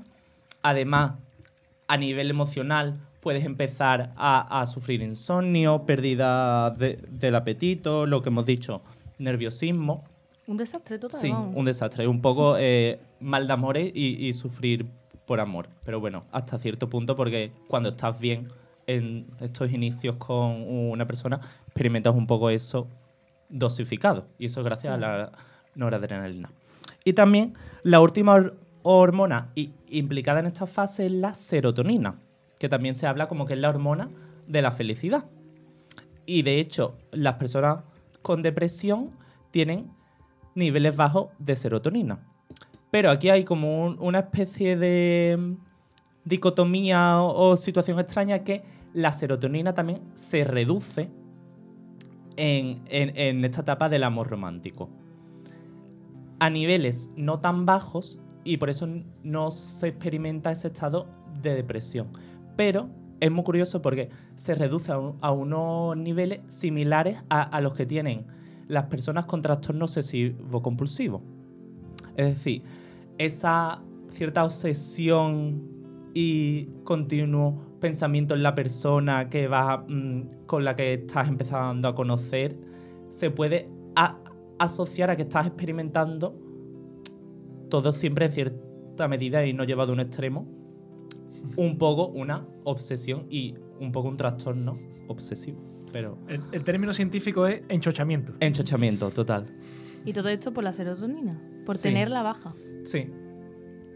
Además, 0.61 1.13
a 1.87 1.97
nivel 1.97 2.29
emocional, 2.29 2.99
puedes 3.21 3.45
empezar 3.45 4.11
a, 4.17 4.63
sufrir 4.67 5.01
insomnio, 5.01 5.85
pérdida 5.85 6.69
del 6.71 7.35
apetito, 7.35 8.05
lo 8.05 8.21
que 8.21 8.29
hemos 8.29 8.45
dicho, 8.45 8.81
nerviosismo. 9.17 10.03
Un 10.45 10.57
desastre 10.57 10.99
total. 10.99 11.19
Sí, 11.19 11.31
un 11.31 11.63
desastre. 11.63 12.07
Un 12.07 12.21
poco 12.21 12.57
eh, 12.59 12.99
mal 13.21 13.47
de 13.47 13.53
amores 13.53 13.91
y, 13.95 14.33
sufrir 14.33 14.85
por 15.25 15.39
amor. 15.39 15.69
Pero 15.85 15.99
bueno, 15.99 16.25
hasta 16.31 16.59
cierto 16.59 16.89
punto, 16.89 17.15
porque 17.15 17.51
cuando 17.67 17.89
estás 17.89 18.19
bien 18.19 18.49
en 18.87 19.25
estos 19.39 19.71
inicios 19.71 20.17
con 20.17 20.65
una 20.67 21.05
persona, 21.07 21.39
experimentas 21.65 22.13
un 22.13 22.27
poco 22.27 22.49
eso 22.49 22.87
dosificado. 23.47 24.25
Y 24.37 24.47
eso 24.47 24.59
es 24.59 24.65
gracias 24.65 24.93
a 24.93 24.97
la 24.97 25.31
noradrenalina. 25.75 26.49
Y 27.03 27.13
también 27.13 27.53
la 27.83 27.99
última 27.99 28.51
hormona 28.83 29.51
implicada 29.87 30.39
en 30.39 30.47
esta 30.47 30.67
fase 30.67 31.05
es 31.05 31.11
la 31.11 31.33
serotonina, 31.33 32.19
que 32.59 32.69
también 32.69 32.95
se 32.95 33.07
habla 33.07 33.27
como 33.27 33.45
que 33.45 33.53
es 33.53 33.59
la 33.59 33.69
hormona 33.69 34.09
de 34.47 34.61
la 34.61 34.71
felicidad. 34.71 35.25
Y 36.25 36.43
de 36.43 36.59
hecho, 36.59 36.97
las 37.11 37.35
personas 37.35 37.83
con 38.21 38.41
depresión 38.41 39.11
tienen 39.51 39.91
niveles 40.55 40.95
bajos 40.95 41.29
de 41.39 41.55
serotonina. 41.55 42.19
Pero 42.91 43.09
aquí 43.09 43.29
hay 43.29 43.43
como 43.43 43.85
una 43.85 44.19
especie 44.19 44.75
de 44.75 45.37
mm, 45.39 45.53
dicotomía 46.25 47.21
o, 47.21 47.55
situación 47.57 47.99
extraña 47.99 48.43
que 48.43 48.63
la 48.93 49.13
serotonina 49.13 49.73
también 49.73 50.01
se 50.13 50.43
reduce 50.43 51.09
en, 52.35 52.81
en, 52.87 53.43
esta 53.45 53.61
etapa 53.61 53.87
del 53.87 54.03
amor 54.03 54.29
romántico. 54.29 54.89
A 56.41 56.49
niveles 56.49 57.11
no 57.15 57.39
tan 57.39 57.67
bajos 57.67 58.17
y 58.43 58.57
por 58.57 58.71
eso 58.71 58.87
no 59.21 59.51
se 59.51 59.89
experimenta 59.89 60.51
ese 60.51 60.69
estado 60.69 61.07
de 61.39 61.53
depresión. 61.53 62.07
Pero 62.55 62.89
es 63.19 63.29
muy 63.29 63.43
curioso 63.43 63.83
porque 63.83 64.09
se 64.33 64.55
reduce 64.55 64.91
a, 64.91 65.31
unos 65.31 65.95
niveles 65.95 66.41
similares 66.47 67.19
a, 67.29 67.61
los 67.61 67.75
que 67.75 67.85
tienen 67.85 68.25
las 68.67 68.85
personas 68.85 69.25
con 69.25 69.43
trastorno 69.43 69.85
obsesivo 69.85 70.63
compulsivo. 70.63 71.21
Es 72.17 72.33
decir, 72.33 72.63
esa 73.19 73.83
cierta 74.09 74.43
obsesión 74.43 75.61
y 76.15 76.65
continuo 76.83 77.61
pensamiento 77.79 78.33
en 78.33 78.41
la 78.41 78.55
persona 78.55 79.29
que 79.29 79.47
va, 79.47 79.85
mm, 79.87 80.45
con 80.47 80.65
la 80.65 80.75
que 80.75 80.95
estás 80.95 81.27
empezando 81.27 81.87
a 81.87 81.93
conocer 81.93 82.57
se 83.09 83.29
puede 83.29 83.69
asociar 84.61 85.09
a 85.09 85.15
que 85.15 85.23
estás 85.23 85.47
experimentando 85.47 86.35
todo 87.69 87.91
siempre 87.91 88.25
en 88.25 88.31
cierta 88.31 89.07
medida 89.07 89.43
y 89.45 89.53
no 89.53 89.63
llevado 89.63 89.91
a 89.91 89.93
un 89.93 90.01
extremo, 90.01 90.47
un 91.55 91.79
poco 91.79 92.07
una 92.07 92.45
obsesión 92.63 93.25
y 93.29 93.55
un 93.79 93.91
poco 93.91 94.09
un 94.09 94.17
trastorno 94.17 94.77
obsesivo. 95.07 95.59
Pero 95.91 96.17
el, 96.27 96.63
término 96.63 96.93
científico 96.93 97.47
es 97.47 97.63
enchochamiento. 97.69 98.33
Enchochamiento, 98.39 99.09
total. 99.09 99.47
Y 100.05 100.13
todo 100.13 100.29
esto 100.29 100.53
por 100.53 100.63
la 100.63 100.73
serotonina, 100.73 101.41
por 101.65 101.75
tenerla 101.77 102.21
baja. 102.21 102.53
Sí. 102.83 103.07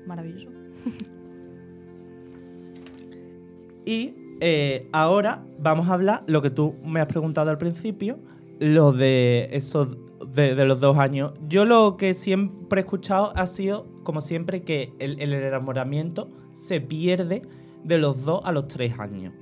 Maravilloso. 0.08 0.50
y 3.86 4.16
eh, 4.42 4.90
ahora 4.92 5.46
vamos 5.60 5.88
a 5.90 5.94
hablar 5.94 6.24
lo 6.28 6.42
que 6.42 6.50
tú 6.50 6.76
me 6.84 7.00
has 7.00 7.08
preguntado 7.08 7.52
al 7.52 7.58
principio, 7.58 8.20
lo 8.60 8.92
de 8.92 9.48
esos 9.52 9.98
de, 10.36 10.66
los 10.66 10.80
dos 10.80 10.98
años. 10.98 11.34
Yo 11.48 11.66
lo 11.66 11.98
que 11.98 12.14
siempre 12.14 12.82
he 12.82 12.84
escuchado 12.84 13.34
ha 13.36 13.46
sido, 13.46 13.86
como 14.04 14.22
siempre, 14.22 14.64
que 14.64 14.94
el, 15.00 15.22
enamoramiento 15.22 16.30
se 16.52 16.82
pierde 16.82 17.44
de 17.84 17.98
los 17.98 18.26
dos 18.26 18.42
a 18.44 18.52
los 18.52 18.68
tres 18.68 19.00
años. 19.00 19.34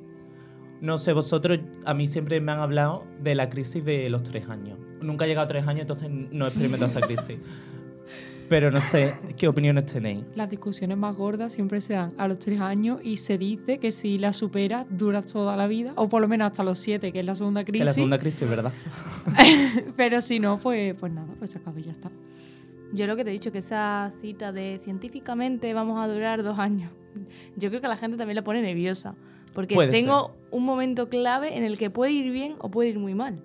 No 0.81 0.97
sé, 0.97 1.13
vosotros, 1.13 1.59
a 1.85 1.93
mí 1.93 2.07
siempre 2.07 2.39
me 2.41 2.51
han 2.51 2.59
hablado 2.59 3.03
de 3.21 3.35
la 3.35 3.49
crisis 3.49 3.83
de 3.83 4.09
los 4.09 4.23
tres 4.23 4.49
años. 4.49 4.77
Nunca 5.01 5.25
he 5.25 5.27
llegado 5.27 5.45
a 5.45 5.47
tres 5.47 5.65
años, 5.67 5.81
entonces 5.81 6.09
no 6.09 6.45
he 6.45 6.47
experimentado 6.49 6.91
esa 6.91 7.01
crisis. 7.07 7.37
Pero 8.53 8.69
no 8.69 8.81
sé, 8.81 9.15
¿qué 9.35 9.47
opiniones 9.47 9.87
tenéis? 9.87 10.23
Las 10.35 10.47
discusiones 10.47 10.95
más 10.95 11.17
gordas 11.17 11.53
siempre 11.53 11.81
se 11.81 11.93
dan 11.93 12.13
a 12.19 12.27
los 12.27 12.37
tres 12.37 12.61
años 12.61 12.99
y 13.03 13.17
se 13.17 13.39
dice 13.39 13.79
que 13.79 13.89
si 13.89 14.19
la 14.19 14.31
superas 14.31 14.85
duras 14.91 15.25
toda 15.25 15.57
la 15.57 15.65
vida, 15.65 15.93
o 15.95 16.07
por 16.07 16.21
lo 16.21 16.27
menos 16.27 16.51
hasta 16.51 16.63
los 16.63 16.77
siete, 16.77 17.11
que 17.11 17.21
es 17.21 17.25
la 17.25 17.33
segunda 17.33 17.63
crisis. 17.63 17.81
Que 17.81 17.85
la 17.85 17.93
segunda 17.93 18.19
crisis, 18.19 18.47
¿verdad? 18.47 18.71
Pero 19.97 20.21
si 20.21 20.39
no, 20.39 20.59
pues, 20.59 20.93
pues 20.93 21.11
nada, 21.11 21.33
pues 21.39 21.49
se 21.49 21.57
acaba 21.57 21.79
y 21.79 21.85
ya 21.85 21.91
está. 21.93 22.11
Yo 22.93 23.07
lo 23.07 23.15
que 23.15 23.23
te 23.23 23.31
he 23.31 23.33
dicho, 23.33 23.51
que 23.51 23.57
esa 23.57 24.11
cita 24.21 24.51
de 24.51 24.79
científicamente 24.83 25.73
vamos 25.73 25.99
a 25.99 26.07
durar 26.07 26.43
dos 26.43 26.59
años, 26.59 26.91
yo 27.55 27.69
creo 27.69 27.81
que 27.81 27.87
a 27.87 27.89
la 27.89 27.97
gente 27.97 28.17
también 28.17 28.35
la 28.35 28.43
pone 28.43 28.61
nerviosa. 28.61 29.15
Porque 29.55 29.75
tengo 29.87 30.35
un 30.51 30.63
momento 30.63 31.09
clave 31.09 31.57
en 31.57 31.63
el 31.63 31.79
que 31.79 31.89
puede 31.89 32.11
ir 32.11 32.31
bien 32.31 32.53
o 32.59 32.69
puede 32.69 32.89
ir 32.89 32.99
muy 32.99 33.15
mal. 33.15 33.41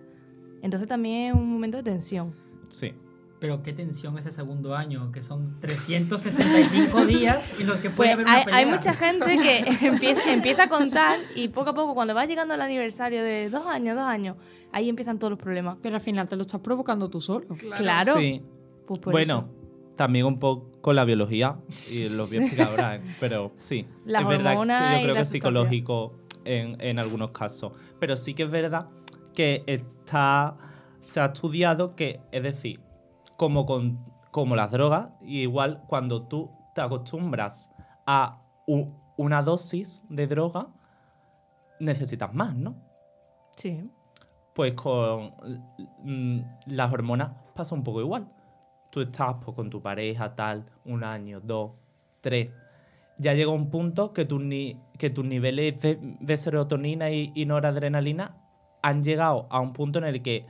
Entonces 0.61 0.87
también 0.87 1.29
es 1.29 1.33
un 1.33 1.51
momento 1.51 1.79
de 1.79 1.83
tensión. 1.83 2.35
Sí. 2.69 2.93
Pero 3.41 3.63
qué 3.63 3.73
tensión 3.73 4.19
ese 4.19 4.33
segundo 4.33 4.75
año, 4.75 5.13
que 5.13 5.23
son 5.23 5.61
365 5.61 7.07
días 7.07 7.43
y 7.59 7.65
los 7.65 7.77
que 7.79 7.91
puede 7.91 8.17
pues 8.17 8.27
haber 8.27 8.47
una 8.49 8.57
hay, 8.57 8.65
hay, 8.65 8.67
mucha 8.67 8.93
gente 8.93 9.39
que 9.39 9.59
empieza, 9.87 10.33
empieza, 10.33 10.65
a 10.65 10.69
contar 10.69 11.19
y 11.37 11.49
poco 11.49 11.71
a 11.71 11.75
poco, 11.75 11.95
cuando 11.95 12.15
va 12.15 12.27
llegando 12.27 12.55
el 12.55 12.61
aniversario 12.61 13.23
de 13.23 13.49
dos 13.49 13.67
años, 13.67 13.97
dos 13.97 14.07
años, 14.07 14.37
ahí 14.73 14.89
empiezan 14.89 15.19
todos 15.19 15.31
los 15.31 15.39
problemas. 15.39 15.77
Pero 15.83 15.97
al 15.97 16.03
final 16.03 16.29
te 16.29 16.37
lo 16.37 16.43
estás 16.43 16.61
provocando 16.61 17.09
tú 17.09 17.21
solo. 17.21 17.47
Claro. 17.77 18.15
Sí. 18.15 18.43
Pues 18.87 19.01
bueno, 19.03 19.49
también 19.97 20.25
un 20.25 20.39
poco 20.39 20.73
con 20.81 20.97
la 20.97 21.05
biología, 21.05 21.57
y 21.91 22.09
lo 22.09 22.27
voy 22.27 22.39
a 22.39 22.41
explicar 22.41 22.69
ahora, 22.69 22.97
¿eh? 22.97 23.03
pero 23.21 23.53
sí. 23.57 23.87
es 24.07 24.27
verdad 24.27 24.53
que 24.53 24.97
yo 24.97 25.03
creo 25.03 25.15
que 25.15 25.21
es 25.21 25.29
psicológico 25.29 26.17
en, 26.45 26.81
en 26.81 26.99
algunos 26.99 27.31
casos. 27.31 27.73
Pero 28.01 28.17
sí 28.17 28.35
que 28.35 28.45
es 28.45 28.51
verdad 28.51 28.89
que 29.35 29.63
está, 29.67 30.57
se 31.01 31.21
ha 31.21 31.27
estudiado 31.27 31.95
que, 31.95 32.21
es 32.33 32.43
decir, 32.43 32.81
como, 33.39 33.67
con, 33.67 34.05
como 34.33 34.57
las 34.57 34.71
drogas, 34.73 35.11
igual 35.23 35.85
cuando 35.87 36.25
tú 36.25 36.51
te 36.75 36.81
acostumbras 36.81 37.71
a 38.05 38.43
una 39.17 39.43
dosis 39.45 40.05
de 40.09 40.27
droga, 40.27 40.67
necesitas 41.79 42.35
más, 42.35 42.57
¿no? 42.57 42.75
Sí. 43.57 43.89
Pues 44.55 44.73
con 44.73 45.35
mm, 46.03 46.41
las 46.67 46.93
hormonas 46.93 47.33
pasa 47.55 47.77
un 47.77 47.85
poco 47.85 48.01
igual. 48.01 48.29
Tú 48.91 49.03
estás 49.03 49.37
pues, 49.45 49.55
con 49.55 49.71
tu 49.71 49.81
pareja, 49.81 50.35
tal, 50.35 50.67
un 50.85 51.05
año, 51.05 51.41
dos, 51.41 51.71
tres. 52.21 52.51
Ya 53.19 53.35
llega 53.35 53.53
un 53.53 53.71
punto 53.71 54.13
que, 54.13 54.27
que 54.99 55.11
tus 55.11 55.25
niveles 55.25 55.79
de, 55.81 56.37
serotonina 56.37 57.11
y, 57.11 57.31
y 57.37 57.47
noradrenalina 57.47 58.37
han 58.83 59.05
llegado 59.05 59.47
a 59.51 59.61
un 59.61 59.73
punto 59.73 60.01
en 60.01 60.07
el 60.07 60.23
que 60.23 60.45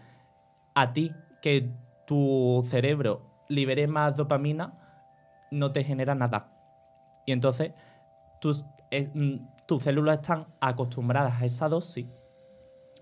a 0.74 0.94
ti, 0.94 1.12
que 1.42 1.70
tu 2.08 2.66
cerebro 2.70 3.20
libere 3.48 3.86
más 3.86 4.16
dopamina, 4.16 4.72
no 5.50 5.72
te 5.72 5.84
genera 5.84 6.14
nada. 6.14 6.50
Y 7.26 7.32
entonces 7.32 7.72
tus, 8.40 8.64
eh, 8.90 9.10
mm, 9.12 9.66
tus 9.66 9.82
células 9.82 10.20
están 10.20 10.46
acostumbradas 10.58 11.42
a 11.42 11.44
esa 11.44 11.68
dosis 11.68 12.06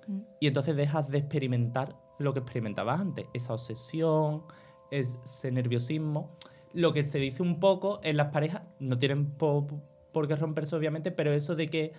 mm. 0.09 0.21
y 0.41 0.49
entonces 0.49 0.75
dejas 0.75 1.09
de 1.09 1.19
experimentar 1.19 1.95
lo 2.19 2.33
que 2.33 2.41
experimentabas 2.41 3.01
antes, 3.01 3.27
esa 3.33 3.53
obsesión, 3.53 4.43
ese 4.91 5.53
nerviosismo. 5.53 6.33
Lo 6.75 6.93
que 6.93 7.05
se 7.05 7.21
dice 7.21 7.45
un 7.45 7.61
poco 7.61 8.01
en 8.03 8.17
las 8.17 8.33
parejas, 8.33 8.63
no 8.81 8.99
tienen 8.99 9.31
por 9.31 10.27
qué 10.27 10.35
romperse 10.35 10.75
obviamente, 10.75 11.13
pero 11.13 11.33
eso 11.33 11.55
de 11.55 11.69
que 11.69 11.93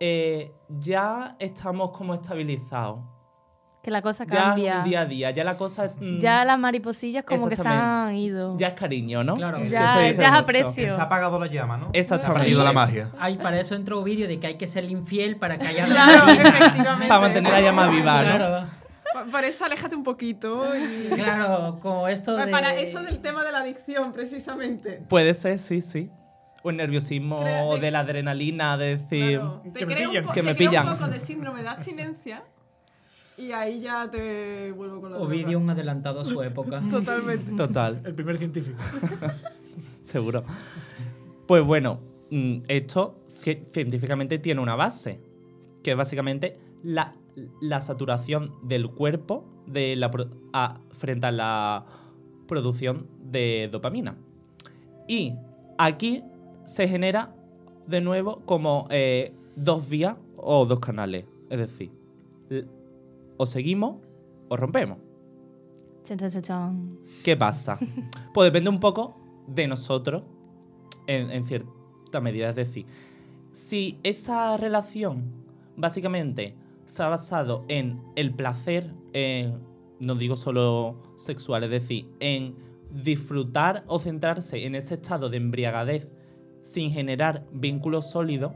eh, 0.00 0.52
ya 0.70 1.36
estamos 1.38 1.90
como 1.90 2.14
estabilizados 2.14 3.00
que 3.86 3.92
la 3.92 4.02
cosa 4.02 4.26
cambia. 4.26 4.78
Ya 4.78 4.82
día 4.82 5.00
a 5.02 5.06
día, 5.06 5.30
ya 5.30 5.44
la 5.44 5.56
cosa... 5.56 5.92
Mm, 6.00 6.18
ya 6.18 6.44
las 6.44 6.58
mariposillas 6.58 7.22
como 7.22 7.48
que 7.48 7.54
se 7.54 7.68
han 7.68 8.16
ido. 8.16 8.58
Ya 8.58 8.66
es 8.66 8.74
cariño, 8.74 9.22
¿no? 9.22 9.36
Claro. 9.36 9.62
Ya, 9.62 9.70
ya 9.70 10.08
es 10.08 10.20
aprecio. 10.20 10.72
se 10.74 11.00
ha 11.00 11.04
apagado 11.04 11.38
la 11.38 11.46
llama, 11.46 11.76
¿no? 11.76 11.90
Exactamente. 11.92 12.24
Se 12.24 12.30
ha 12.32 12.34
perdido 12.34 12.64
la 12.64 12.72
magia. 12.72 13.10
Ay, 13.16 13.36
para 13.36 13.60
eso 13.60 13.76
entró 13.76 14.00
un 14.00 14.04
vídeo 14.04 14.26
de 14.26 14.40
que 14.40 14.48
hay 14.48 14.54
que 14.56 14.66
ser 14.66 14.90
infiel 14.90 15.36
para 15.36 15.56
que 15.56 15.68
haya... 15.68 15.84
Claro, 15.84 16.28
efectivamente. 16.32 17.06
Para 17.06 17.20
mantener 17.20 17.52
la 17.52 17.60
llama 17.60 17.86
viva, 17.86 18.24
¿no? 18.24 18.36
Claro. 18.36 18.66
Por 19.30 19.44
eso 19.44 19.64
aléjate 19.64 19.94
un 19.94 20.02
poquito. 20.02 20.66
Y... 20.76 21.08
Claro, 21.14 21.78
como 21.80 22.08
esto 22.08 22.36
de... 22.36 22.48
Para 22.48 22.74
eso 22.74 23.04
del 23.04 23.20
tema 23.20 23.44
de 23.44 23.52
la 23.52 23.58
adicción, 23.58 24.12
precisamente. 24.12 25.00
Puede 25.08 25.32
ser, 25.32 25.60
sí, 25.60 25.80
sí. 25.80 26.10
O 26.64 26.70
el 26.70 26.76
nerviosismo 26.76 27.76
de... 27.80 27.90
la 27.92 28.00
adrenalina, 28.00 28.76
de 28.76 28.96
decir... 28.96 29.40
que, 29.76 29.86
me 29.86 29.94
pillan. 29.94 30.26
Que 30.34 30.42
me 30.42 30.54
pillan. 30.56 30.88
un 30.88 30.96
poco 30.96 31.08
de 31.08 31.20
síndrome 31.20 31.62
de 31.62 31.68
abstinencia 31.68 32.42
y 33.38 33.52
ahí 33.52 33.80
ya 33.80 34.10
te 34.10 34.72
vuelvo 34.72 35.00
con 35.00 35.12
la 35.12 35.18
Ovidio 35.18 35.58
un 35.58 35.68
adelantado 35.68 36.20
a 36.20 36.24
su 36.24 36.42
época. 36.42 36.82
Totalmente. 36.90 37.52
Total. 37.52 38.00
El 38.04 38.14
primer 38.14 38.38
científico. 38.38 38.78
Seguro. 40.02 40.44
Pues 41.46 41.64
bueno, 41.64 42.00
mm, 42.30 42.58
esto 42.68 43.16
científicamente 43.72 44.38
tiene 44.38 44.60
una 44.60 44.74
base, 44.74 45.20
que 45.82 45.92
es 45.92 45.96
básicamente 45.96 46.58
la, 46.82 47.14
la 47.60 47.80
saturación 47.80 48.52
del 48.62 48.88
cuerpo 48.88 49.44
de 49.66 49.96
la, 49.96 50.10
frente 50.90 51.26
a 51.26 51.32
la 51.32 51.86
producción 52.46 53.06
de 53.20 53.68
dopamina. 53.70 54.16
Y 55.08 55.34
aquí 55.78 56.22
se 56.64 56.88
genera 56.88 57.34
de 57.86 58.00
nuevo 58.00 58.40
como 58.46 58.88
eh, 58.90 59.32
dos 59.54 59.88
vías 59.88 60.16
o 60.36 60.64
dos 60.66 60.80
canales. 60.80 61.24
Es 61.50 61.58
decir, 61.58 61.90
o 63.36 63.46
seguimos 63.46 63.96
o 64.48 64.56
rompemos. 64.56 64.98
¿Qué 67.24 67.36
pasa? 67.36 67.78
pues 68.34 68.46
depende 68.46 68.70
un 68.70 68.80
poco 68.80 69.16
de 69.46 69.66
nosotros 69.66 70.22
en, 71.06 71.44
cierta 71.46 72.20
medida. 72.20 72.48
Es 72.50 72.56
decir, 72.56 72.86
si 73.52 73.98
esa 74.02 74.56
relación 74.56 75.32
básicamente 75.76 76.54
se 76.84 77.02
ha 77.02 77.08
basado 77.08 77.64
en 77.68 78.00
el 78.14 78.32
placer, 78.32 78.92
no 79.98 80.14
digo 80.14 80.36
solo 80.36 81.02
sexual, 81.16 81.64
es 81.64 81.70
decir, 81.70 82.08
en 82.20 82.54
disfrutar 82.90 83.84
o 83.88 83.98
centrarse 83.98 84.64
en 84.64 84.74
ese 84.74 84.94
estado 84.94 85.28
de 85.28 85.38
embriagadez 85.38 86.08
sin 86.62 86.90
generar 86.90 87.46
vínculos 87.52 88.10
sólidos, 88.10 88.52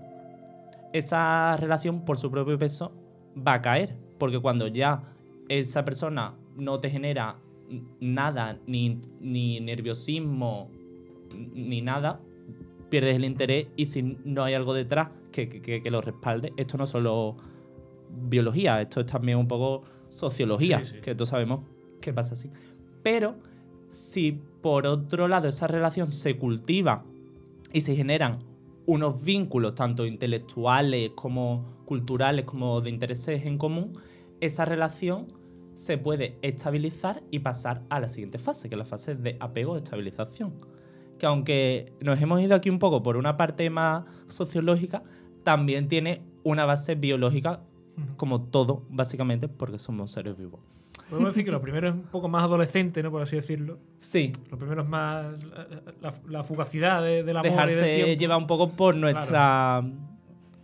esa 0.92 1.56
relación 1.56 2.04
por 2.04 2.18
su 2.18 2.30
propio 2.30 2.58
peso 2.58 2.92
va 3.37 3.54
a 3.54 3.62
caer. 3.62 3.96
Porque 4.21 4.39
cuando 4.39 4.69
ya 4.69 5.03
esa 5.49 5.85
persona 5.85 6.35
no 6.55 6.79
te 6.79 6.91
genera 6.91 7.39
nada, 8.00 8.59
ni, 8.67 9.00
ni 9.19 9.61
nerviosismo, 9.61 10.71
ni 11.55 11.81
nada, 11.81 12.21
pierdes 12.91 13.17
el 13.17 13.25
interés 13.25 13.69
y 13.77 13.87
si 13.87 14.19
no 14.25 14.45
hay 14.45 14.53
algo 14.53 14.75
detrás 14.75 15.09
que, 15.33 15.49
que, 15.49 15.91
lo 15.91 16.03
respalde, 16.03 16.53
esto 16.59 16.77
no 16.77 16.85
es 16.85 16.91
solo 16.91 17.37
biología, 18.11 18.83
esto 18.83 19.00
es 19.00 19.07
también 19.07 19.39
un 19.39 19.49
poco 19.49 19.85
sociología, 20.09 20.83
que 21.03 21.15
todos 21.15 21.31
sabemos 21.31 21.61
que 22.03 22.12
pasa 22.12 22.35
así. 22.35 22.50
Pero 23.03 23.37
si 23.89 24.39
por 24.61 24.87
otro 24.87 25.29
lado 25.29 25.49
esa 25.49 25.67
relación 25.67 26.12
se 26.12 26.37
cultiva 26.37 27.05
y 27.73 27.81
se 27.81 27.97
generan 27.97 28.39
unos 28.85 29.23
vínculos 29.23 29.75
tanto 29.75 30.05
intelectuales 30.05 31.12
como 31.15 31.81
culturales 31.87 32.45
como 32.45 32.81
de 32.81 32.91
intereses 32.91 33.47
en 33.47 33.57
común, 33.57 33.93
esa 34.40 34.64
relación 34.64 35.26
se 35.75 35.99
puede 35.99 36.37
estabilizar 36.42 37.23
y 37.30 37.38
pasar 37.40 37.82
a 37.88 38.00
la 38.00 38.09
siguiente 38.09 38.38
fase, 38.38 38.68
que 38.68 38.75
es 38.75 38.78
la 38.78 38.85
fase 38.85 39.14
de 39.14 39.37
apego 39.40 39.76
estabilización. 39.76 40.52
Que 41.18 41.26
aunque 41.26 41.92
nos 42.00 42.20
hemos 42.20 42.40
ido 42.40 42.54
aquí 42.54 42.70
un 42.70 42.78
poco 42.78 43.02
por 43.02 43.16
una 43.16 43.37
parte 43.37 43.68
más 43.70 44.04
sociológica, 44.26 45.02
también 45.42 45.88
tiene 45.88 46.23
una 46.42 46.64
base 46.64 46.94
biológica, 46.94 47.61
como 48.16 48.42
todo, 48.42 48.82
básicamente, 48.88 49.49
porque 49.49 49.78
somos 49.78 50.11
seres 50.11 50.37
vivos. 50.37 50.61
Podemos 51.09 51.30
decir 51.30 51.44
que 51.44 51.50
lo 51.50 51.61
primero 51.61 51.88
es 51.88 51.94
un 51.94 52.02
poco 52.02 52.28
más 52.28 52.44
adolescente, 52.44 53.02
¿no? 53.02 53.11
Por 53.11 53.23
así 53.23 53.37
decirlo. 53.37 53.78
Sí. 53.99 54.32
Lo 54.50 54.56
primero 54.56 54.82
es 54.82 54.88
más 54.88 55.26
la, 56.28 56.44
fugacidad 56.44 57.02
de, 57.02 57.25
la 57.25 57.42
Dejarse 57.42 58.16
llevar 58.16 58.38
un 58.38 58.47
poco 58.47 58.70
por 58.70 58.97
nuestra 58.97 59.82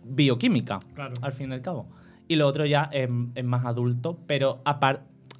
bioquímica, 0.05 0.79
al 1.21 1.33
fin 1.33 1.51
y 1.51 1.53
al 1.55 1.61
cabo. 1.61 1.87
Y 2.27 2.35
lo 2.35 2.47
otro 2.47 2.65
ya 2.65 2.89
es, 2.91 3.09
más 3.09 3.65
adulto, 3.65 4.19
pero 4.27 4.61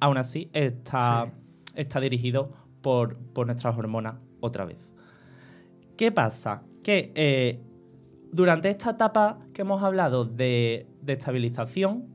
aún 0.00 0.16
así 0.16 0.50
está, 0.52 1.32
está 1.74 2.00
dirigido 2.00 2.52
por, 2.80 3.16
por, 3.16 3.46
nuestras 3.46 3.76
hormonas 3.76 4.16
otra 4.40 4.64
vez. 4.64 4.94
¿Qué 5.96 6.12
pasa? 6.12 6.62
Que 6.82 7.12
eh, 7.14 7.60
durante 8.32 8.70
esta 8.70 8.90
etapa 8.90 9.38
que 9.52 9.62
hemos 9.62 9.82
hablado 9.82 10.24
de, 10.24 10.86
de 11.02 11.12
estabilización, 11.12 12.06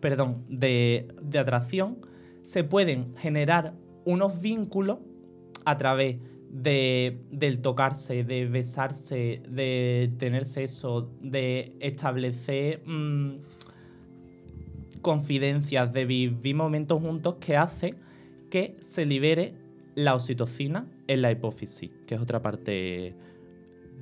perdón, 0.00 0.44
de, 0.48 1.08
de, 1.20 1.38
atracción, 1.38 1.98
se 2.42 2.64
pueden 2.64 3.14
generar 3.16 3.74
unos 4.04 4.40
vínculos 4.40 4.98
a 5.64 5.76
través 5.76 6.18
de, 6.52 7.22
del 7.30 7.60
tocarse, 7.60 8.24
de 8.24 8.46
besarse, 8.46 9.42
de 9.48 10.12
tener 10.18 10.44
sexo, 10.44 11.10
de 11.20 11.76
establecer 11.80 12.82
mm, 12.86 13.38
confidencias, 15.02 15.92
de 15.92 16.06
vivir 16.06 16.54
momentos 16.54 17.00
juntos 17.00 17.36
que 17.40 17.56
hace 17.56 17.94
que 18.50 18.76
se 18.80 19.04
libere 19.04 19.54
la 19.94 20.14
oxitocina 20.14 20.86
en 21.06 21.22
la 21.22 21.30
hipófisis, 21.30 21.90
que 22.06 22.14
es 22.14 22.20
otra 22.20 22.40
parte 22.40 23.14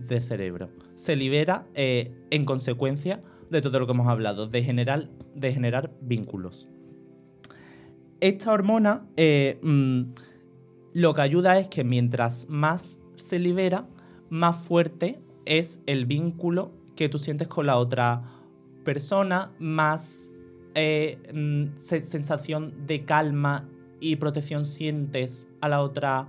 del 0.07 0.23
cerebro. 0.23 0.71
Se 0.95 1.17
libera 1.17 1.67
eh, 1.75 2.13
en 2.31 2.45
consecuencia 2.45 3.23
de 3.51 3.61
todo 3.61 3.81
lo 3.81 3.87
que 3.87 3.93
hemos 3.93 4.09
hablado, 4.09 4.47
de 4.47 4.63
generar, 4.63 5.09
de 5.35 5.53
generar 5.53 5.91
vínculos. 6.01 6.69
Esta 8.21 8.53
hormona 8.53 9.07
eh, 9.17 9.59
mm, 9.63 10.03
lo 10.95 11.15
que 11.15 11.23
ayuda 11.23 11.59
es 11.59 11.69
que 11.69 11.85
mientras 11.85 12.49
más 12.49 12.99
se 13.15 13.39
libera, 13.39 13.87
más 14.29 14.57
fuerte 14.57 15.21
es 15.47 15.81
el 15.87 16.07
vínculo 16.07 16.73
que 16.97 17.09
tú 17.09 17.19
sientes 17.19 17.49
con 17.49 17.67
la 17.67 17.79
otra 17.79 18.23
persona, 18.85 19.53
más 19.59 20.31
eh, 20.75 21.19
mm, 21.33 21.79
sensación 21.79 22.87
de 22.87 23.05
calma 23.05 23.69
y 24.01 24.17
protección 24.17 24.65
sientes 24.65 25.49
a 25.61 25.69
la 25.69 25.83
otra 25.83 26.29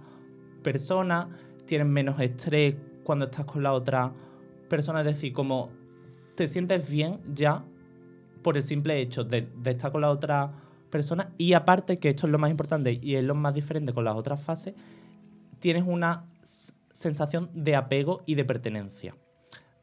persona, 0.63 1.29
tienes 1.65 1.87
menos 1.87 2.19
estrés 2.19 2.75
cuando 3.03 3.25
estás 3.25 3.45
con 3.45 3.63
la 3.63 3.73
otra 3.73 4.11
persona, 4.69 5.01
es 5.01 5.05
decir, 5.05 5.33
como 5.33 5.69
te 6.35 6.47
sientes 6.47 6.89
bien 6.89 7.19
ya 7.33 7.63
por 8.41 8.57
el 8.57 8.65
simple 8.65 8.99
hecho 8.99 9.23
de, 9.23 9.47
de 9.55 9.71
estar 9.71 9.91
con 9.91 10.01
la 10.01 10.09
otra 10.09 10.51
persona 10.89 11.31
y 11.37 11.53
aparte, 11.53 11.99
que 11.99 12.09
esto 12.09 12.27
es 12.27 12.31
lo 12.31 12.39
más 12.39 12.51
importante 12.51 12.99
y 13.01 13.15
es 13.15 13.23
lo 13.23 13.35
más 13.35 13.53
diferente 13.53 13.93
con 13.93 14.03
las 14.03 14.15
otras 14.15 14.41
fases, 14.41 14.75
tienes 15.59 15.83
una 15.87 16.25
sensación 16.91 17.49
de 17.53 17.75
apego 17.75 18.21
y 18.25 18.35
de 18.35 18.45
pertenencia. 18.45 19.15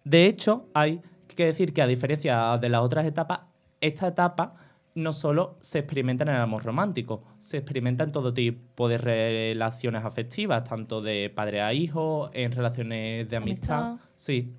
De 0.04 0.26
hecho, 0.26 0.68
hay 0.74 1.00
que 1.34 1.46
decir 1.46 1.72
que 1.72 1.82
a 1.82 1.86
diferencia 1.86 2.58
de 2.58 2.68
las 2.68 2.82
otras 2.82 3.06
etapas, 3.06 3.40
esta 3.80 4.08
etapa 4.08 4.54
no 4.94 5.12
solo 5.12 5.56
se 5.60 5.80
experimenta 5.80 6.24
en 6.24 6.30
el 6.30 6.40
amor 6.40 6.64
romántico, 6.64 7.22
se 7.38 7.58
experimenta 7.58 8.04
en 8.04 8.10
todo 8.10 8.34
tipo 8.34 8.88
de 8.88 8.98
relaciones 8.98 10.04
afectivas, 10.04 10.64
tanto 10.64 11.00
de 11.00 11.30
padre 11.30 11.60
a 11.60 11.72
hijo, 11.72 12.30
en 12.32 12.50
relaciones 12.50 13.28
de 13.28 13.36
amistad. 13.36 13.96
Sí, 14.16 14.54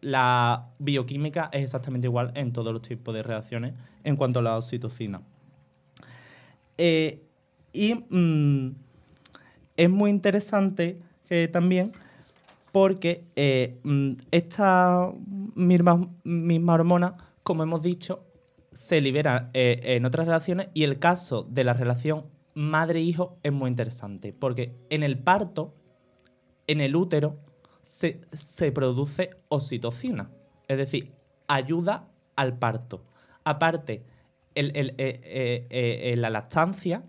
la 0.00 0.68
bioquímica 0.78 1.50
es 1.52 1.62
exactamente 1.62 2.06
igual 2.06 2.32
en 2.34 2.52
todos 2.52 2.72
los 2.72 2.82
tipos 2.82 3.14
de 3.14 3.22
relaciones 3.22 3.74
en 4.04 4.16
cuanto 4.16 4.38
a 4.38 4.42
la 4.42 4.56
oxitocina. 4.56 5.20
Eh, 6.78 7.22
y 7.72 7.94
mm, 7.94 8.74
es 9.76 9.90
muy 9.90 10.10
interesante 10.10 10.98
que 11.28 11.48
también 11.48 11.92
porque 12.72 13.24
eh, 13.36 13.78
mm, 13.82 14.12
esta 14.30 15.10
misma, 15.54 16.08
misma, 16.24 16.74
hormona, 16.74 17.14
como 17.50 17.64
hemos 17.64 17.82
dicho, 17.82 18.24
se 18.70 19.00
libera 19.00 19.50
eh, 19.54 19.80
en 19.82 20.06
otras 20.06 20.28
relaciones 20.28 20.68
y 20.72 20.84
el 20.84 21.00
caso 21.00 21.42
de 21.42 21.64
la 21.64 21.72
relación 21.72 22.26
madre-hijo 22.54 23.40
es 23.42 23.50
muy 23.50 23.68
interesante 23.68 24.32
porque 24.32 24.76
en 24.88 25.02
el 25.02 25.18
parto, 25.18 25.74
en 26.68 26.80
el 26.80 26.94
útero, 26.94 27.40
se, 27.82 28.70
produce 28.70 29.30
oxitocina, 29.48 30.30
es 30.68 30.78
decir, 30.78 31.10
ayuda 31.48 32.06
al 32.36 32.56
parto. 32.56 33.02
Aparte, 33.42 34.04
el, 34.54 34.70
eh, 34.76 34.94
eh, 34.96 35.66
eh, 35.70 36.12
en 36.14 36.22
la 36.22 36.30
lactancia, 36.30 37.02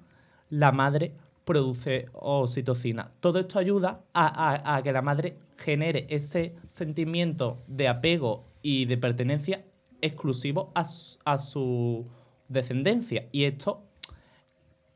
la 0.49 0.71
madre 0.71 1.13
produce 1.45 2.08
oxitocina. 2.13 3.12
Todo 3.19 3.38
esto 3.38 3.60
ayuda 3.60 4.06
a, 4.15 4.82
que 4.84 4.91
la 4.91 5.04
madre 5.04 5.38
genere 5.56 6.08
ese 6.10 6.56
sentimiento 6.65 7.62
de 7.67 7.88
apego 7.89 8.47
y 8.63 8.86
de 8.86 8.97
pertenencia 8.97 9.65
exclusivo 10.02 10.72
a 10.74 11.38
su, 11.38 12.08
descendencia. 12.48 13.28
Y 13.32 13.46
esto 13.46 13.84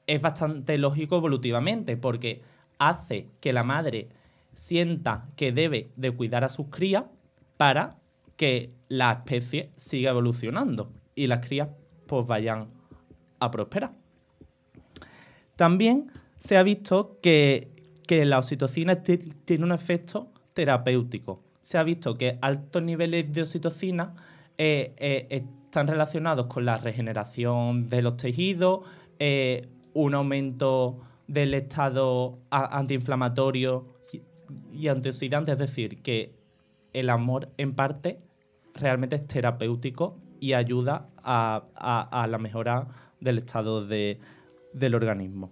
es 0.08 0.22
bastante 0.22 0.78
lógico 0.78 1.18
evolutivamente, 1.18 1.98
porque 1.98 2.41
hace 2.78 3.30
que 3.39 3.54
la 3.54 3.63
madre 3.63 4.10
sienta 4.54 5.30
que 5.36 5.52
debe 5.52 5.89
de 5.96 6.12
cuidar 6.12 6.44
a 6.44 6.50
sus 6.50 6.68
crías 6.68 7.06
para 7.58 7.98
que 8.36 8.72
la 8.89 9.12
especie 9.12 9.72
siga 9.76 10.12
evolucionando 10.12 10.91
y 11.15 11.28
las 11.28 11.46
crías 11.46 11.70
pues 12.08 12.28
vayan 12.28 12.68
a 13.39 13.52
prosperar. 13.52 13.94
También 15.56 16.12
se 16.38 16.58
ha 16.58 16.63
visto 16.63 17.18
que, 17.22 17.72
la 18.08 18.38
oxitocina 18.38 18.96
tiene 19.02 19.63
un 19.63 19.72
efecto 19.72 20.30
terapéutico. 20.54 21.41
Se 21.62 21.78
ha 21.78 21.84
visto 21.84 22.18
que 22.18 22.38
altos 22.41 22.84
niveles 22.84 23.34
de 23.34 23.41
oxitocina 23.41 24.13
eh, 24.58 24.94
eh, 24.98 25.44
están 25.65 25.88
relacionados 25.88 26.46
con 26.48 26.63
la 26.63 26.78
regeneración 26.78 27.89
de 27.89 28.02
los 28.02 28.15
tejidos, 28.15 28.86
eh, 29.20 29.68
un 29.94 30.15
aumento 30.15 31.02
del 31.28 31.54
estado 31.54 32.39
antiinflamatorio 32.50 33.86
y 34.72 34.88
antioxidante, 34.88 35.52
es 35.52 35.58
decir, 35.58 36.02
que 36.02 36.34
el 36.94 37.10
amor 37.10 37.50
en 37.58 37.74
parte 37.74 38.20
realmente 38.74 39.18
es 39.18 39.28
terapéutico 39.28 40.18
y 40.39 40.54
ayuda 40.54 41.10
a, 41.24 42.28
la 42.30 42.38
mejora 42.38 42.88
del 43.20 43.39
estado 43.39 43.86
del 43.86 44.96
organismo. 44.96 45.52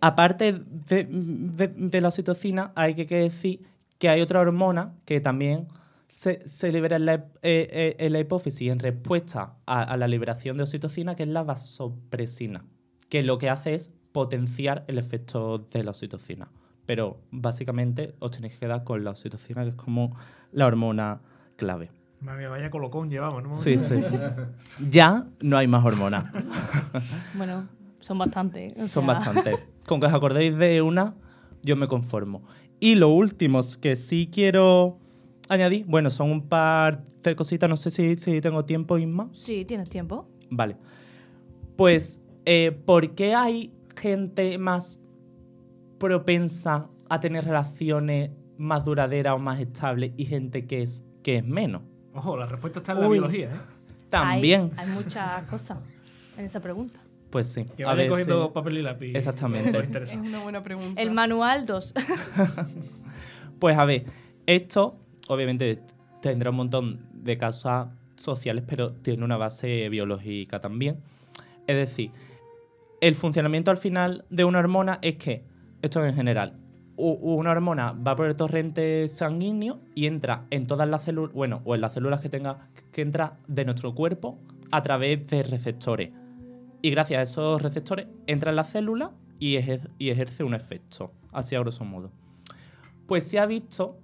aparte 0.00 0.52
de, 0.52 2.00
la 2.00 2.08
oxitocina, 2.08 2.72
hay 2.76 2.94
que, 2.94 3.16
decir 3.16 3.66
que 3.98 4.08
hay 4.08 4.20
otra 4.20 4.40
hormona 4.40 4.94
que 5.04 5.20
también 5.20 5.66
se, 6.10 6.72
libera 6.72 6.96
en 6.96 7.06
la, 7.06 7.14
eh, 7.14 7.24
eh, 7.42 7.96
en 7.98 8.12
la, 8.12 8.18
hipófisis 8.18 8.70
en 8.70 8.80
respuesta 8.80 9.54
a, 9.64 9.96
la 9.96 10.08
liberación 10.08 10.56
de 10.56 10.64
oxitocina, 10.64 11.14
que 11.14 11.22
es 11.22 11.28
la 11.28 11.44
vasopresina, 11.44 12.64
que 13.08 13.22
lo 13.22 13.38
que 13.38 13.48
hace 13.48 13.74
es 13.74 13.92
potenciar 14.10 14.84
el 14.88 14.98
efecto 14.98 15.58
de 15.58 15.84
la 15.84 15.92
oxitocina. 15.92 16.50
Pero 16.84 17.20
básicamente 17.30 18.16
os 18.18 18.32
tenéis 18.32 18.54
que 18.54 18.60
quedar 18.60 18.82
con 18.82 19.04
la 19.04 19.10
oxitocina, 19.10 19.62
que 19.62 19.70
es 19.70 19.76
como 19.76 20.16
la 20.50 20.66
hormona 20.66 21.20
clave. 21.56 21.92
Mami, 22.20 22.44
vaya 22.46 22.70
colocón 22.70 23.08
llevamos, 23.08 23.42
¿no? 23.44 23.54
Sí, 23.54 23.78
sí. 23.78 24.02
ya 24.90 25.26
no 25.40 25.56
hay 25.58 25.68
más 25.68 25.84
hormonas. 25.84 26.24
bueno, 27.34 27.68
son 28.00 28.18
bastantes. 28.18 28.90
Son 28.90 29.06
bastantes. 29.06 29.60
Con 29.86 30.00
que 30.00 30.06
os 30.06 30.12
acordéis 30.12 30.58
de 30.58 30.82
una, 30.82 31.14
yo 31.62 31.76
me 31.76 31.86
conformo. 31.86 32.42
Y 32.80 32.96
lo 32.96 33.10
último 33.10 33.60
que 33.80 33.94
sí 33.94 34.28
quiero 34.32 34.98
añadir, 35.50 35.84
bueno, 35.86 36.10
son 36.10 36.30
un 36.30 36.48
par 36.48 37.04
de 37.22 37.36
cositas, 37.36 37.68
no 37.68 37.76
sé 37.76 37.90
si, 37.90 38.16
si 38.16 38.40
tengo 38.40 38.64
tiempo, 38.64 38.96
Isma. 38.96 39.28
Sí, 39.34 39.64
tienes 39.64 39.90
tiempo. 39.90 40.28
Vale. 40.48 40.76
Pues, 41.76 42.20
eh, 42.44 42.70
¿por 42.70 43.14
qué 43.14 43.34
hay 43.34 43.72
gente 43.96 44.56
más 44.58 45.00
propensa 45.98 46.86
a 47.08 47.20
tener 47.20 47.44
relaciones 47.44 48.30
más 48.56 48.84
duraderas 48.84 49.34
o 49.34 49.38
más 49.38 49.60
estables 49.60 50.12
y 50.16 50.24
gente 50.24 50.66
que 50.66 50.82
es, 50.82 51.04
que 51.22 51.38
es 51.38 51.44
menos? 51.44 51.82
Ojo, 52.14 52.36
la 52.36 52.46
respuesta 52.46 52.78
está 52.78 52.92
en 52.92 53.00
la 53.00 53.08
biología, 53.08 53.46
¿eh? 53.46 53.60
También. 54.08 54.72
Hay, 54.76 54.88
muchas 54.88 55.44
cosas 55.44 55.78
en 56.36 56.44
esa 56.44 56.60
pregunta. 56.60 57.00
Pues 57.30 57.48
sí. 57.48 57.64
Que 57.76 57.84
vaya 57.84 58.08
cogiendo 58.08 58.52
papel 58.52 58.78
y 58.78 58.82
lápiz. 58.82 59.14
Exactamente. 59.14 59.76
es 60.02 60.12
una 60.12 60.42
buena 60.42 60.62
pregunta. 60.62 61.00
El 61.00 61.12
manual 61.12 61.66
2. 61.66 61.94
pues 63.60 63.78
a 63.78 63.84
ver, 63.84 64.04
esto 64.46 64.96
obviamente 65.30 65.80
tendrá 66.20 66.50
un 66.50 66.56
montón 66.56 67.06
de 67.12 67.38
causas 67.38 67.88
sociales, 68.16 68.64
pero 68.66 68.92
tiene 68.92 69.24
una 69.24 69.36
base 69.36 69.88
biológica 69.88 70.60
también. 70.60 70.98
Es 71.68 71.76
decir, 71.76 72.10
el 73.00 73.14
funcionamiento 73.14 73.70
al 73.70 73.76
final 73.76 74.24
de 74.28 74.44
una 74.44 74.58
hormona 74.58 74.98
es 75.02 75.16
que, 75.16 75.44
esto 75.82 76.04
en 76.04 76.14
general, 76.14 76.58
una 76.96 77.52
hormona 77.52 77.92
va 77.92 78.16
por 78.16 78.26
el 78.26 78.34
torrente 78.34 79.06
sanguíneo 79.06 79.80
y 79.94 80.06
entra 80.06 80.46
en 80.50 80.66
todas 80.66 80.88
las 80.88 81.04
células, 81.04 81.32
bueno, 81.32 81.62
o 81.64 81.76
en 81.76 81.80
las 81.80 81.94
células 81.94 82.20
que 82.20 82.28
tenga 82.28 82.68
que 82.92 83.00
entra 83.00 83.38
de 83.46 83.64
nuestro 83.64 83.94
cuerpo 83.94 84.36
a 84.72 84.82
través 84.82 85.26
de 85.28 85.44
receptores. 85.44 86.10
Y 86.82 86.90
gracias 86.90 87.20
a 87.20 87.22
esos 87.22 87.62
receptores 87.62 88.08
entra 88.26 88.50
en 88.50 88.56
la 88.56 88.64
célula 88.64 89.12
y, 89.38 89.58
y 89.98 90.10
ejerce 90.10 90.42
un 90.42 90.54
efecto, 90.54 91.12
así 91.32 91.54
a 91.54 91.60
grosso 91.60 91.84
modo. 91.84 92.10
Pues 93.06 93.26
se 93.26 93.38
ha 93.38 93.46
visto 93.46 93.96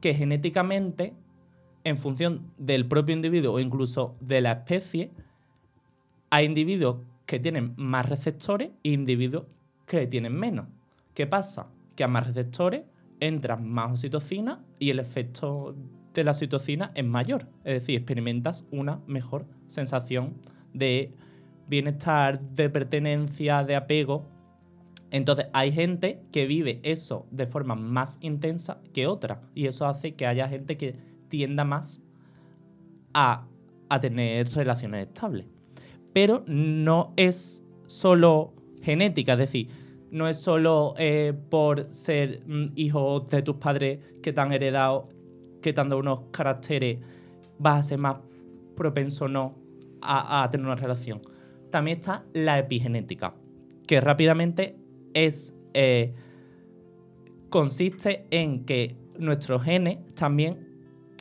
que 0.00 0.14
genéticamente, 0.14 1.14
en 1.84 1.96
función 1.96 2.52
del 2.58 2.86
propio 2.86 3.14
individuo 3.14 3.54
o 3.54 3.60
incluso 3.60 4.16
de 4.20 4.40
la 4.40 4.52
especie, 4.52 5.10
hay 6.30 6.44
individuos 6.44 6.98
que 7.26 7.38
tienen 7.38 7.74
más 7.76 8.08
receptores 8.08 8.70
e 8.82 8.90
individuos 8.90 9.44
que 9.86 10.06
tienen 10.06 10.34
menos. 10.34 10.66
¿Qué 11.14 11.26
pasa? 11.26 11.68
que 11.98 12.04
a 12.04 12.08
más 12.08 12.28
receptores 12.28 12.84
entran 13.18 13.68
más 13.68 13.90
oxitocina 13.90 14.60
y 14.78 14.90
el 14.90 15.00
efecto 15.00 15.74
de 16.14 16.22
la 16.22 16.30
oxitocina 16.30 16.92
es 16.94 17.04
mayor. 17.04 17.48
Es 17.64 17.80
decir, 17.80 17.96
experimentas 17.96 18.64
una 18.70 19.00
mejor 19.08 19.46
sensación 19.66 20.34
de 20.72 21.12
bienestar, 21.66 22.40
de 22.40 22.70
pertenencia, 22.70 23.64
de 23.64 23.74
apego. 23.74 24.28
Entonces 25.10 25.46
hay 25.52 25.72
gente 25.72 26.20
que 26.32 26.46
vive 26.46 26.80
eso 26.82 27.26
de 27.30 27.46
forma 27.46 27.74
más 27.74 28.18
intensa 28.20 28.80
que 28.92 29.06
otra 29.06 29.40
y 29.54 29.66
eso 29.66 29.86
hace 29.86 30.14
que 30.14 30.26
haya 30.26 30.48
gente 30.48 30.76
que 30.76 30.96
tienda 31.28 31.64
más 31.64 32.02
a, 33.14 33.46
a 33.88 34.00
tener 34.00 34.48
relaciones 34.48 35.08
estables. 35.08 35.46
Pero 36.12 36.44
no 36.46 37.12
es 37.16 37.64
solo 37.86 38.52
genética, 38.82 39.32
es 39.32 39.38
decir, 39.38 39.68
no 40.10 40.28
es 40.28 40.40
solo 40.40 40.94
eh, 40.98 41.34
por 41.50 41.88
ser 41.90 42.42
mm, 42.46 42.72
hijo 42.76 43.20
de 43.20 43.42
tus 43.42 43.56
padres 43.56 43.98
que 44.22 44.32
te 44.32 44.40
han 44.40 44.52
heredado, 44.52 45.08
que 45.60 45.72
te 45.72 45.80
han 45.80 45.88
dado 45.88 46.00
unos 46.00 46.20
caracteres, 46.30 46.98
vas 47.58 47.80
a 47.80 47.82
ser 47.82 47.98
más 47.98 48.18
propenso 48.76 49.26
o 49.26 49.28
no 49.28 49.54
a, 50.00 50.48
tener 50.50 50.66
una 50.66 50.76
relación. 50.76 51.20
También 51.70 51.98
está 51.98 52.24
la 52.32 52.58
epigenética, 52.58 53.34
que 53.86 54.00
rápidamente 54.00 54.77
es 55.14 55.54
eh, 55.74 56.14
consiste 57.50 58.26
en 58.30 58.64
que 58.64 58.96
nuestros 59.18 59.62
genes 59.62 59.98
también, 60.14 60.68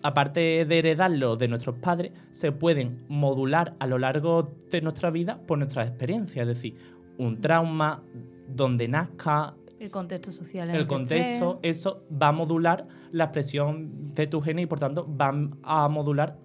aparte 0.03 0.65
de 0.65 0.79
heredarlo 0.79 1.35
de 1.35 1.47
nuestros 1.47 1.77
padres, 1.77 2.11
se 2.31 2.51
pueden 2.51 3.05
modular 3.07 3.75
a 3.79 3.87
lo 3.87 3.97
largo 3.97 4.53
de 4.69 4.81
nuestra 4.81 5.09
vida 5.09 5.41
por 5.47 5.57
nuestras 5.57 5.87
experiencias. 5.87 6.47
Es 6.47 6.55
decir, 6.55 6.75
un 7.17 7.41
trauma, 7.41 8.03
donde 8.47 8.87
nazca. 8.87 9.55
El 9.79 9.91
contexto 9.91 10.31
social. 10.31 10.69
el, 10.69 10.87
contexto, 10.87 11.59
eso 11.61 12.03
va 12.11 12.29
a 12.29 12.31
modular 12.31 12.87
la 13.11 13.25
expresión 13.25 14.13
de 14.15 14.25
tu 14.25 14.41
genes 14.41 14.63
y 14.63 14.65
por 14.65 14.79
tanto 14.79 15.07
va 15.15 15.33
a 15.63 15.87
modular 15.87 16.39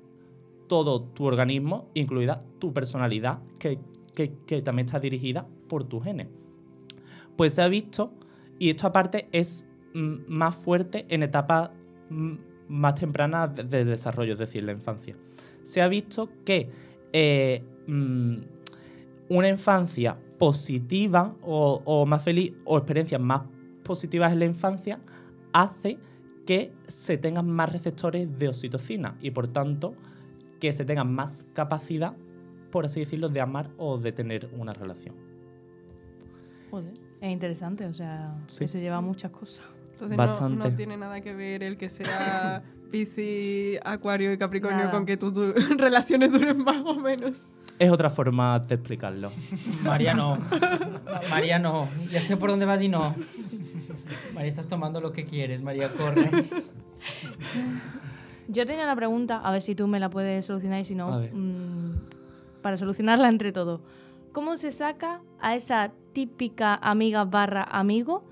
todo 0.68 1.02
tu 1.02 1.24
organismo, 1.24 1.90
incluida 1.94 2.40
tu 2.58 2.74
personalidad, 2.74 3.40
que, 3.58 3.78
también 4.62 4.86
está 4.86 5.00
dirigida 5.00 5.46
por 5.68 5.84
tu 5.84 6.00
genes. 6.00 6.28
Pues 7.36 7.54
se 7.54 7.62
ha 7.62 7.68
visto, 7.68 8.12
y 8.58 8.70
esto 8.70 8.86
aparte 8.86 9.28
es 9.32 9.66
mm, 9.94 10.16
más 10.28 10.54
fuerte 10.54 11.06
en 11.08 11.22
etapas 11.22 11.70
mm, 12.10 12.34
más 12.68 12.94
tempranas 12.94 13.54
de, 13.54 13.84
desarrollo, 13.84 14.32
es 14.32 14.38
decir, 14.38 14.64
la 14.64 14.72
infancia. 14.72 15.16
Se 15.62 15.82
ha 15.82 15.88
visto 15.88 16.30
que 16.44 16.70
eh, 17.12 17.62
mm, 17.86 18.36
una 19.28 19.48
infancia 19.48 20.16
positiva 20.38 21.36
o, 21.42 22.06
más 22.06 22.24
feliz 22.24 22.54
o 22.64 22.78
experiencias 22.78 23.20
más 23.20 23.42
positivas 23.84 24.32
en 24.32 24.38
la 24.38 24.44
infancia 24.46 25.00
hace 25.52 25.98
que 26.46 26.72
se 26.86 27.18
tengan 27.18 27.48
más 27.48 27.70
receptores 27.70 28.38
de 28.38 28.48
oxitocina 28.48 29.16
y 29.20 29.30
por 29.30 29.48
tanto 29.48 29.94
que 30.58 30.72
se 30.72 30.84
tengan 30.84 31.12
más 31.12 31.46
capacidad, 31.52 32.14
por 32.70 32.86
así 32.86 33.00
decirlo, 33.00 33.28
de 33.28 33.40
amar 33.40 33.70
o 33.76 33.98
de 33.98 34.12
tener 34.12 34.50
una 34.56 34.72
relación. 34.72 35.14
Joder, 36.70 36.94
es 37.22 37.32
interesante, 37.32 37.86
o 37.86 37.94
sea, 37.94 38.34
se 38.46 38.66
lleva 38.80 39.00
muchas 39.00 39.30
cosas. 39.30 39.64
Entonces 40.00 40.40
No, 40.50 40.74
tiene 40.74 40.96
nada 40.96 41.20
que 41.20 41.32
ver 41.32 41.62
el 41.62 41.78
que 41.78 41.88
sea 41.88 42.62
Piscis, 42.90 43.78
Acuario 43.84 44.32
y 44.32 44.38
Capricornio 44.38 44.90
con 44.90 45.06
que 45.06 45.16
tus 45.16 45.34
relaciones 45.78 46.32
duren 46.32 46.58
más 46.58 46.84
o 46.84 46.94
menos 46.96 47.46
es 47.82 47.90
otra 47.90 48.10
forma 48.10 48.60
de 48.60 48.74
explicarlo. 48.76 49.32
María 49.84 50.14
no. 50.14 50.38
María 51.30 51.58
no. 51.58 51.88
Ya 52.10 52.22
sé 52.22 52.36
por 52.36 52.50
dónde 52.50 52.64
vas 52.64 52.80
y 52.80 52.88
no. 52.88 53.14
María, 54.34 54.50
estás 54.50 54.68
tomando 54.68 55.00
lo 55.00 55.12
que 55.12 55.24
quieres. 55.24 55.62
María, 55.62 55.88
corre. 55.88 56.30
Yo 58.46 58.66
tenía 58.66 58.84
una 58.84 58.94
pregunta, 58.94 59.38
a 59.38 59.50
ver 59.50 59.62
si 59.62 59.74
tú 59.74 59.88
me 59.88 59.98
la 59.98 60.10
puedes 60.10 60.46
solucionar 60.46 60.80
y 60.80 60.84
si 60.84 60.94
no, 60.94 61.20
mm, 61.32 61.94
para 62.62 62.76
solucionarla 62.76 63.28
entre 63.28 63.50
todos. 63.50 63.80
¿Cómo 64.32 64.56
se 64.56 64.72
saca 64.72 65.20
a 65.40 65.54
esa 65.54 65.92
típica 66.12 66.74
amiga 66.74 67.24
barra 67.24 67.62
amigo 67.64 68.24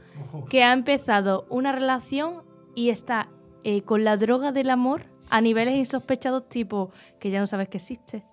que 0.49 0.63
ha 0.63 0.73
empezado 0.73 1.47
una 1.51 1.73
relación 1.73 2.43
y 2.75 2.91
está 2.91 3.29
eh, 3.65 3.83
con 3.83 4.05
la 4.05 4.17
droga 4.17 4.53
del 4.53 4.71
amor 4.71 5.05
a 5.29 5.41
niveles 5.41 5.75
insospechados 5.75 6.49
tipo 6.49 6.91
que 7.19 7.31
ya 7.31 7.41
no 7.41 7.47
sabes 7.47 7.69
que 7.69 7.79
existe? 7.79 8.25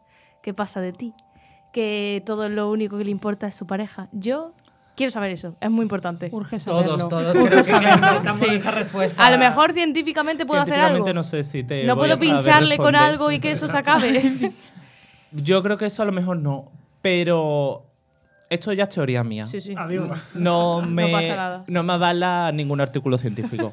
qué 0.47 0.53
pasa 0.53 0.79
de 0.79 0.93
ti, 0.93 1.13
que 1.73 2.23
todo 2.25 2.47
lo 2.47 2.71
único 2.71 2.97
que 2.97 3.03
le 3.03 3.11
importa 3.11 3.47
es 3.47 3.55
su 3.55 3.67
pareja. 3.67 4.07
Yo 4.13 4.53
quiero 4.95 5.11
saber 5.11 5.31
eso, 5.31 5.57
es 5.59 5.69
muy 5.69 5.83
importante. 5.83 6.29
Urge 6.31 6.57
saberlo. 6.57 7.09
Todos, 7.09 7.33
todos 7.33 7.49
creo 7.49 7.63
que 7.65 7.85
necesitamos 7.85 8.41
esa 8.43 8.71
respuesta. 8.71 9.21
A 9.21 9.29
lo 9.29 9.37
mejor 9.37 9.73
científicamente 9.73 10.45
puedo 10.45 10.61
hacer 10.61 10.79
algo. 10.79 11.13
no 11.13 11.23
sé 11.23 11.43
si 11.43 11.65
te 11.65 11.83
No 11.83 11.97
puedo 11.97 12.17
pincharle 12.17 12.77
con 12.77 12.95
algo 12.95 13.29
y 13.29 13.41
que 13.41 13.51
eso 13.51 13.67
se 13.67 13.77
acabe. 13.77 14.53
Yo 15.33 15.61
creo 15.61 15.77
que 15.77 15.87
eso 15.87 16.01
a 16.01 16.05
lo 16.05 16.13
mejor 16.13 16.37
no, 16.37 16.71
pero 17.07 17.85
esto 18.49 18.73
ya 18.73 18.83
es 18.83 18.89
teoría 18.89 19.23
mía. 19.23 19.45
Sí, 19.45 19.61
sí. 19.61 19.73
No 20.33 20.81
me, 20.81 21.05
no, 21.09 21.11
pasa 21.17 21.35
nada. 21.37 21.63
no 21.65 21.83
me 21.83 21.93
avala 21.93 22.51
ningún 22.53 22.81
artículo 22.81 23.17
científico. 23.17 23.71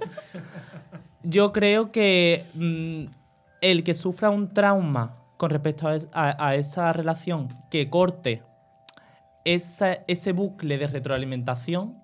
Yo 1.24 1.52
creo 1.52 1.90
que 1.90 2.46
mm, 2.54 3.06
el 3.60 3.82
que 3.82 3.92
sufra 3.92 4.30
un 4.30 4.54
trauma 4.54 5.16
con 5.36 5.50
respecto 5.50 5.88
a, 6.12 6.54
esa 6.54 6.92
relación 6.92 7.48
que 7.72 7.90
corte 7.90 8.42
ese 9.44 10.32
bucle 10.32 10.78
de 10.78 10.86
retroalimentación. 10.86 12.00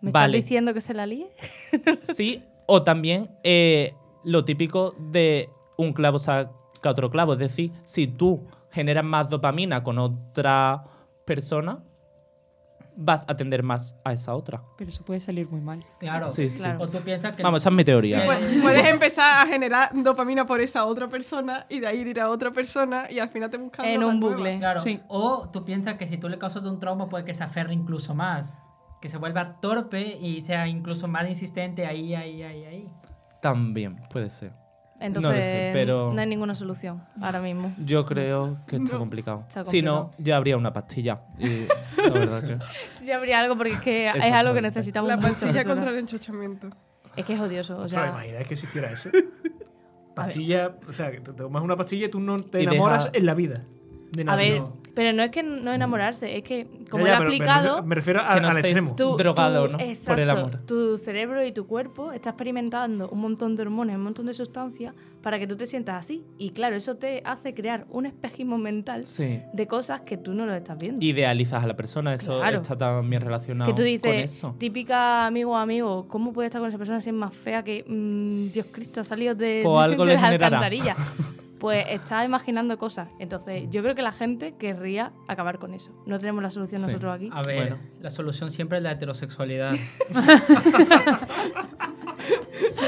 ¿Me 0.00 0.08
estás 0.08 0.32
diciendo 0.32 0.72
que 0.72 0.80
se 0.80 0.94
la 0.94 1.04
líe? 1.04 1.30
sí, 2.02 2.44
o 2.64 2.82
también 2.82 3.28
eh, 3.42 3.92
lo 4.24 4.46
típico 4.46 4.94
de 4.98 5.50
un 5.76 5.92
clavo 5.92 6.18
saca 6.18 6.50
otro 6.82 7.10
clavo. 7.10 7.34
Es 7.34 7.40
decir, 7.40 7.72
si 7.84 8.06
tú 8.06 8.46
generas 8.70 9.04
más 9.04 9.28
dopamina 9.28 9.82
con 9.82 9.98
otra 9.98 10.84
persona, 11.24 11.80
vas 12.96 13.24
a 13.28 13.32
atender 13.32 13.62
más 13.62 13.96
a 14.04 14.12
esa 14.12 14.34
otra. 14.34 14.62
Pero 14.76 14.90
eso 14.90 15.04
puede 15.04 15.20
salir 15.20 15.48
muy 15.48 15.60
mal. 15.60 15.84
Claro. 15.98 16.28
Sí, 16.30 16.50
sí. 16.50 16.58
Claro. 16.58 16.80
O 16.82 16.88
tú 16.88 16.98
piensas 16.98 17.34
que. 17.34 17.42
Vamos, 17.42 17.62
esa 17.62 17.70
es 17.70 17.74
mi 17.76 17.84
teoría. 17.84 18.24
Pues, 18.26 18.58
puedes 18.62 18.84
empezar 18.86 19.42
a 19.42 19.50
generar 19.50 19.90
dopamina 19.94 20.44
por 20.46 20.60
esa 20.60 20.84
otra 20.84 21.08
persona 21.08 21.66
y 21.68 21.80
de 21.80 21.86
ahí 21.86 22.00
ir 22.00 22.20
a 22.20 22.28
otra 22.28 22.50
persona 22.52 23.06
y 23.10 23.18
al 23.18 23.28
final 23.28 23.48
te 23.50 23.56
buscas 23.58 23.86
En 23.86 24.02
un 24.04 24.20
nueva. 24.20 24.36
bucle. 24.36 24.58
Claro. 24.58 24.80
Sí. 24.80 25.00
O 25.08 25.48
tú 25.52 25.64
piensas 25.64 25.94
que 25.94 26.06
si 26.06 26.18
tú 26.18 26.28
le 26.28 26.38
causas 26.38 26.64
un 26.64 26.78
trauma, 26.78 27.08
puede 27.08 27.24
que 27.24 27.34
se 27.34 27.44
aferre 27.44 27.72
incluso 27.72 28.14
más. 28.14 28.56
Que 29.00 29.08
se 29.08 29.16
vuelva 29.16 29.60
torpe 29.60 30.18
y 30.20 30.42
sea 30.42 30.68
incluso 30.68 31.08
más 31.08 31.26
insistente 31.26 31.86
ahí, 31.86 32.14
ahí, 32.14 32.42
ahí, 32.42 32.64
ahí. 32.64 32.88
También 33.40 33.96
puede 34.10 34.28
ser. 34.28 34.52
Entonces, 35.00 35.30
No 35.30 35.36
lo 35.36 35.42
sé, 35.42 35.70
pero- 35.72 36.12
no 36.12 36.20
hay 36.20 36.26
ninguna 36.26 36.54
solución 36.54 37.02
ahora 37.22 37.40
mismo. 37.40 37.72
Yo 37.84 38.04
creo 38.04 38.58
que 38.66 38.76
está 38.76 38.92
No. 38.92 38.98
complicado. 38.98 39.44
Está 39.48 39.64
Si 39.64 39.80
no, 39.82 40.12
ya 40.18 40.36
habría 40.36 40.56
una 40.58 40.72
pastilla. 40.72 41.22
Y 41.38 41.66
la 41.96 42.10
verdad 42.10 42.42
que... 42.44 42.58
Ya 43.06 43.16
habría 43.16 43.40
algo 43.40 43.56
porque 43.56 43.72
es 43.72 43.80
que 43.80 44.08
es 44.08 44.32
algo 44.32 44.52
que 44.54 44.60
necesitamos 44.62 45.08
La 45.08 45.18
pastilla 45.18 45.64
contra 45.64 45.90
el 45.90 45.98
enchochamiento. 45.98 46.68
Es 47.16 47.24
que 47.24 47.32
es 47.32 47.40
odioso. 47.40 47.78
O 47.78 47.88
sea, 47.88 48.08
imagináis 48.10 48.46
que 48.46 48.54
existiera 48.54 48.92
eso. 48.92 49.08
Pastilla, 50.14 50.74
o 50.88 50.92
sea, 50.92 51.10
que 51.10 51.20
te 51.20 51.32
tomas 51.32 51.62
una 51.62 51.76
pastilla 51.76 52.06
y 52.06 52.10
tú 52.10 52.20
no 52.20 52.36
te 52.38 52.62
enamoras 52.62 53.04
deja- 53.04 53.16
en 53.18 53.26
la 53.26 53.34
vida. 53.34 53.64
De 54.12 54.24
a 54.26 54.34
ver, 54.36 54.60
No. 54.60 54.76
pero 54.94 55.12
no 55.12 55.22
es 55.22 55.30
que 55.30 55.42
no 55.42 55.72
enamorarse, 55.72 56.36
es 56.36 56.42
que 56.42 56.66
como 56.90 57.06
Ya, 57.06 57.18
lo 57.20 57.24
he 57.24 57.38
pero 57.38 57.38
me 57.38 57.54
refiero- 57.54 57.82
Me 57.84 57.94
refiero, 57.94 58.20
a- 58.20 58.34
Que 58.34 58.40
no 58.40 58.48
al 58.48 58.56
estéis 58.56 58.76
extremo. 58.76 58.96
tú- 58.96 59.16
drogado, 59.16 59.66
tú- 59.66 59.72
¿no? 59.72 59.78
Exacto, 59.80 60.10
Por 60.12 60.20
el 60.20 60.30
amor. 60.30 60.58
Tu 60.66 60.98
cerebro 60.98 61.44
y 61.44 61.52
tu 61.52 61.66
cuerpo 61.66 62.10
está 62.12 62.30
experimentando 62.30 63.08
un 63.08 63.20
montón 63.20 63.54
de 63.56 63.62
hormonas, 63.62 63.96
un 63.96 64.02
montón 64.02 64.26
de 64.26 64.34
sustancias 64.34 64.94
para 65.22 65.38
que 65.38 65.46
tú 65.46 65.54
te 65.56 65.66
sientas 65.66 65.96
así. 65.96 66.24
Y 66.38 66.50
claro, 66.50 66.74
eso 66.76 66.96
te 66.96 67.22
hace 67.24 67.54
crear 67.54 67.86
un 67.90 68.06
espejismo 68.06 68.58
mental 68.58 69.06
Sí. 69.06 69.40
de 69.52 69.66
cosas 69.66 70.00
que 70.00 70.16
tú 70.16 70.32
no 70.34 70.44
lo 70.46 70.54
estás 70.54 70.76
viendo. 70.78 71.04
Idealizas 71.04 71.62
a 71.62 71.66
la 71.66 71.76
persona, 71.76 72.12
eso 72.14 72.38
Claro. 72.40 72.56
está 72.62 72.76
también 72.76 73.22
relacionado 73.22 73.70
que 73.70 73.74
tú 73.74 73.82
con 73.82 73.84
dices, 73.84 74.24
eso. 74.36 74.56
típica 74.58 75.26
amigo 75.26 75.52
o 75.52 75.56
amigo, 75.56 76.06
¿cómo 76.08 76.32
puede 76.32 76.46
estar 76.46 76.60
con 76.60 76.68
esa 76.68 76.78
persona 76.78 77.00
si 77.00 77.10
es 77.10 77.14
más 77.14 77.32
fea 77.34 77.62
que 77.62 77.84
mm, 77.86 78.50
Dios 78.52 78.66
Cristo 78.72 79.02
ha 79.02 79.04
salido 79.04 79.34
de, 79.34 79.60
Pues 79.62 79.76
de- 79.78 79.84
algo 79.84 80.04
de 80.04 80.08
le 80.08 80.14
las 80.14 80.24
alcantarillas? 80.24 80.96
Pues 81.60 81.86
está 81.90 82.24
imaginando 82.24 82.78
cosas. 82.78 83.08
Entonces, 83.18 83.64
yo 83.70 83.82
creo 83.82 83.94
que 83.94 84.02
la 84.02 84.12
gente 84.12 84.54
querría 84.58 85.12
acabar 85.28 85.58
con 85.58 85.74
eso. 85.74 85.92
No 86.06 86.18
tenemos 86.18 86.42
la 86.42 86.48
solución 86.50 86.80
Sí. 86.80 86.86
nosotros 86.86 87.14
aquí. 87.14 87.28
A 87.32 87.42
ver, 87.42 87.56
Bueno. 87.56 87.78
la 88.00 88.10
solución 88.10 88.50
siempre 88.50 88.78
es 88.78 88.84
la 88.84 88.92
heterosexualidad. 88.92 89.74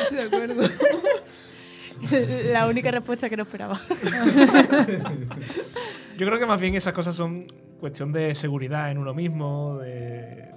Estoy 0.02 0.16
de 0.16 0.22
acuerdo. 0.22 0.62
La 2.52 2.66
única 2.66 2.90
respuesta 2.90 3.28
que 3.30 3.36
no 3.36 3.44
esperaba. 3.44 3.78
Yo 6.18 6.26
creo 6.26 6.38
que 6.38 6.46
más 6.46 6.60
bien 6.60 6.74
esas 6.74 6.92
cosas 6.92 7.14
son 7.14 7.46
cuestión 7.78 8.12
de 8.12 8.34
seguridad 8.34 8.90
en 8.90 8.98
uno 8.98 9.14
mismo, 9.14 9.78
de 9.78 10.50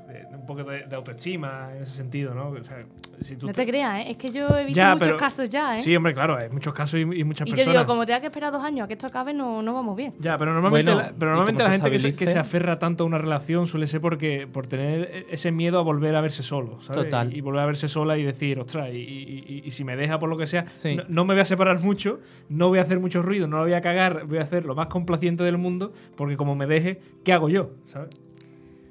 un 0.46 0.56
poco 0.56 0.64
de, 0.70 0.86
de 0.86 0.96
autoestima 0.96 1.70
en 1.76 1.82
ese 1.84 1.94
sentido, 1.94 2.34
¿no? 2.36 2.50
O 2.50 2.64
sea, 2.64 2.86
si 3.22 3.36
tú 3.36 3.48
No 3.48 3.54
te- 3.54 3.64
te 3.66 3.68
creas, 3.72 4.06
¿eh? 4.06 4.12
Es 4.12 4.18
que 4.18 4.30
yo 4.30 4.48
he 4.58 4.66
visto 4.66 4.80
Ya, 4.80 4.90
muchos 4.94 5.08
pero- 5.08 5.18
casos 5.18 5.50
ya, 5.50 5.76
¿eh? 5.76 5.80
Sí, 5.80 5.96
hombre, 5.96 6.14
claro, 6.14 6.38
hay 6.38 6.50
muchos 6.50 6.74
casos 6.74 7.00
y, 7.00 7.02
y 7.02 7.24
muchas 7.24 7.48
y 7.48 7.52
yo 7.52 7.56
personas. 7.56 7.74
digo, 7.82 7.86
como 7.88 8.06
tenga 8.06 8.20
que 8.22 8.28
esperar 8.28 8.52
dos 8.52 8.64
años 8.64 8.86
a 8.86 8.88
que 8.88 8.94
esto 8.94 9.08
acabe, 9.08 9.34
no, 9.34 9.62
no 9.64 9.74
vamos 9.74 9.96
bien. 9.98 10.14
Ya, 10.20 10.38
pero 10.38 10.54
normalmente, 10.54 10.92
Bueno, 10.94 11.08
la, 11.08 11.14
pero 11.18 11.32
normalmente 11.32 11.64
la 11.64 11.70
se 11.70 11.76
gente 11.78 11.92
que 11.92 12.00
se, 12.00 12.16
que 12.16 12.28
se 12.28 12.38
aferra 12.38 12.78
tanto 12.78 13.04
a 13.04 13.08
una 13.08 13.18
relación 13.18 13.66
suele 13.66 13.88
ser 13.88 14.02
porque 14.02 14.48
por 14.52 14.68
tener 14.68 15.10
e- 15.12 15.26
ese 15.32 15.52
miedo 15.52 15.80
a 15.80 15.82
volver 15.82 16.16
a 16.16 16.22
verse 16.22 16.44
solo, 16.44 16.80
¿sabes? 16.82 17.04
Total. 17.06 17.34
Y, 17.34 17.38
y 17.38 17.42
volver 17.42 17.62
a 17.62 17.66
verse 17.66 17.88
sola 17.88 18.18
y 18.18 18.24
decir, 18.24 18.60
ostras, 18.60 18.90
y, 18.94 18.98
y- 18.98 19.44
y- 19.48 19.62
y 19.66 19.72
si 19.72 19.84
me 19.84 19.96
deja 19.96 20.20
por 20.20 20.30
lo 20.30 20.38
que 20.38 20.46
sea, 20.48 20.66
Sí. 20.70 20.96
no, 20.96 21.04
no 21.10 21.26
me 21.26 21.34
voy 21.34 21.42
a 21.42 21.46
separar 21.46 21.80
mucho, 21.80 22.20
no 22.50 22.68
voy 22.70 22.80
a 22.80 22.84
hacer 22.84 23.00
mucho 23.00 23.22
ruido, 23.24 23.48
no 23.48 23.58
la 23.58 23.64
voy 23.64 23.74
a 23.74 23.82
cagar, 23.82 24.26
voy 24.28 24.38
a 24.38 24.42
hacer 24.42 24.66
lo 24.66 24.76
más 24.76 24.88
complaciente 24.88 25.44
del 25.44 25.58
mundo, 25.58 25.92
porque 26.16 26.38
como 26.38 26.56
me 26.56 26.68
deje, 26.68 27.02
¿qué 27.24 27.34
hago 27.34 27.50
yo? 27.50 27.72
¿sabes? 27.86 28.10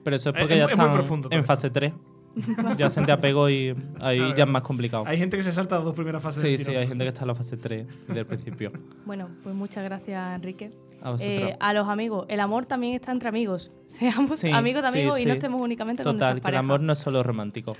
Pero 0.04 0.16
eso 0.16 0.30
es 0.30 0.36
Es- 0.36 0.40
porque 0.42 0.54
es 0.54 0.58
ya 0.60 0.64
es 0.66 0.70
están 0.72 0.92
profundo 0.92 1.28
en 1.32 1.40
esto. 1.40 1.46
fase 1.46 1.70
3. 1.70 1.92
ya 2.76 2.90
se 2.90 3.02
te 3.02 3.12
apego 3.12 3.48
y 3.48 3.74
ahí 4.00 4.18
ya 4.36 4.44
es 4.44 4.50
más 4.50 4.62
complicado. 4.62 5.04
Hay 5.06 5.16
gente 5.18 5.36
que 5.36 5.42
se 5.42 5.52
salta 5.52 5.76
las 5.76 5.84
dos 5.84 5.94
primeras 5.94 6.22
fases 6.22 6.42
Sí, 6.42 6.58
sí, 6.64 6.74
hay 6.76 6.86
gente 6.86 7.04
que 7.04 7.08
está 7.08 7.22
en 7.22 7.28
la 7.28 7.34
fase 7.34 7.56
3 7.56 7.86
del 8.08 8.26
principio. 8.26 8.72
Bueno, 9.06 9.28
pues 9.42 9.54
muchas 9.54 9.84
gracias, 9.84 10.34
Enrique. 10.34 10.70
A 11.02 11.10
vosotros. 11.10 11.38
Eh, 11.50 11.56
a 11.60 11.72
los 11.74 11.86
amigos, 11.88 12.24
el 12.30 12.40
amor 12.40 12.64
también 12.66 12.94
está 12.94 13.12
entre 13.12 13.28
amigos. 13.28 13.70
Seamos 13.86 14.38
Sí, 14.38 14.50
amigos 14.50 14.82
de 14.82 14.90
sí, 14.90 14.98
amigos 14.98 15.18
y 15.18 15.22
sí. 15.22 15.28
no 15.28 15.34
estemos 15.34 15.60
únicamente 15.60 16.02
con 16.02 16.16
Total, 16.16 16.40
que 16.40 16.48
el 16.50 16.56
amor 16.56 16.80
no 16.80 16.92
es 16.94 16.98
solo 16.98 17.22
romántico. 17.22 17.76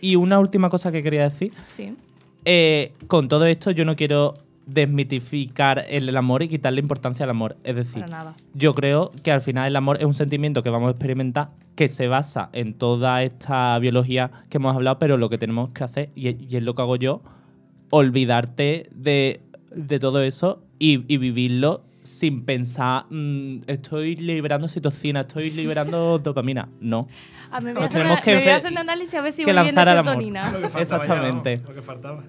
y 0.00 0.16
una 0.16 0.38
última 0.38 0.68
cosa 0.68 0.92
que 0.92 1.02
quería 1.02 1.24
decir. 1.24 1.52
Sí. 1.66 1.96
Eh, 2.44 2.92
con 3.06 3.28
todo 3.28 3.44
esto 3.46 3.70
yo 3.70 3.84
no 3.84 3.96
quiero 3.96 4.34
desmitificar 4.72 5.84
el, 5.88 6.08
el 6.08 6.16
amor 6.16 6.42
y 6.42 6.48
quitarle 6.48 6.80
importancia 6.80 7.24
al 7.24 7.30
amor. 7.30 7.56
Es 7.64 7.76
decir, 7.76 8.02
Para 8.04 8.16
nada. 8.18 8.34
yo 8.54 8.74
creo 8.74 9.10
que 9.22 9.32
al 9.32 9.40
final 9.40 9.66
el 9.68 9.76
amor 9.76 9.96
es 9.98 10.04
un 10.04 10.14
sentimiento 10.14 10.62
que 10.62 10.70
vamos 10.70 10.88
a 10.88 10.90
experimentar 10.92 11.50
que 11.74 11.88
se 11.88 12.08
basa 12.08 12.50
en 12.52 12.74
toda 12.74 13.22
esta 13.22 13.78
biología 13.78 14.30
que 14.48 14.58
hemos 14.58 14.74
hablado, 14.74 14.98
pero 14.98 15.16
lo 15.16 15.28
que 15.30 15.38
tenemos 15.38 15.70
que 15.70 15.84
hacer, 15.84 16.10
y, 16.14 16.28
y 16.44 16.56
es 16.56 16.62
lo 16.62 16.74
que 16.74 16.82
hago 16.82 16.96
yo, 16.96 17.22
olvidarte 17.90 18.88
de, 18.94 19.40
de 19.74 19.98
todo 19.98 20.22
eso 20.22 20.62
y, 20.78 21.04
y 21.12 21.16
vivirlo 21.18 21.82
sin 22.02 22.44
pensar, 22.44 23.04
"Mm, 23.10 23.62
estoy 23.66 24.16
liberando 24.16 24.68
citocina, 24.68 25.20
estoy 25.22 25.50
liberando 25.50 26.18
dopamina. 26.22 26.68
No. 26.80 27.08
Me 27.62 27.72
Nos 27.74 27.84
a 27.84 27.88
tenemos 27.88 28.12
una- 28.12 28.22
que 28.22 28.36
me 28.36 28.40
voy 28.42 28.48
a 28.52 28.56
hacer 28.56 28.70
un 28.70 28.78
análisis 28.78 29.14
a 29.14 29.20
ver 29.22 29.32
si 29.32 29.44
que 29.44 29.52
voy 29.52 29.64
lanzar 29.64 29.88
serotonina. 29.88 30.52
Ya, 30.72 30.80
Exactamente. 30.80 31.56
¿no? 31.58 31.68
Lo 31.68 31.74
que 31.74 31.82
faltaba. 31.82 32.22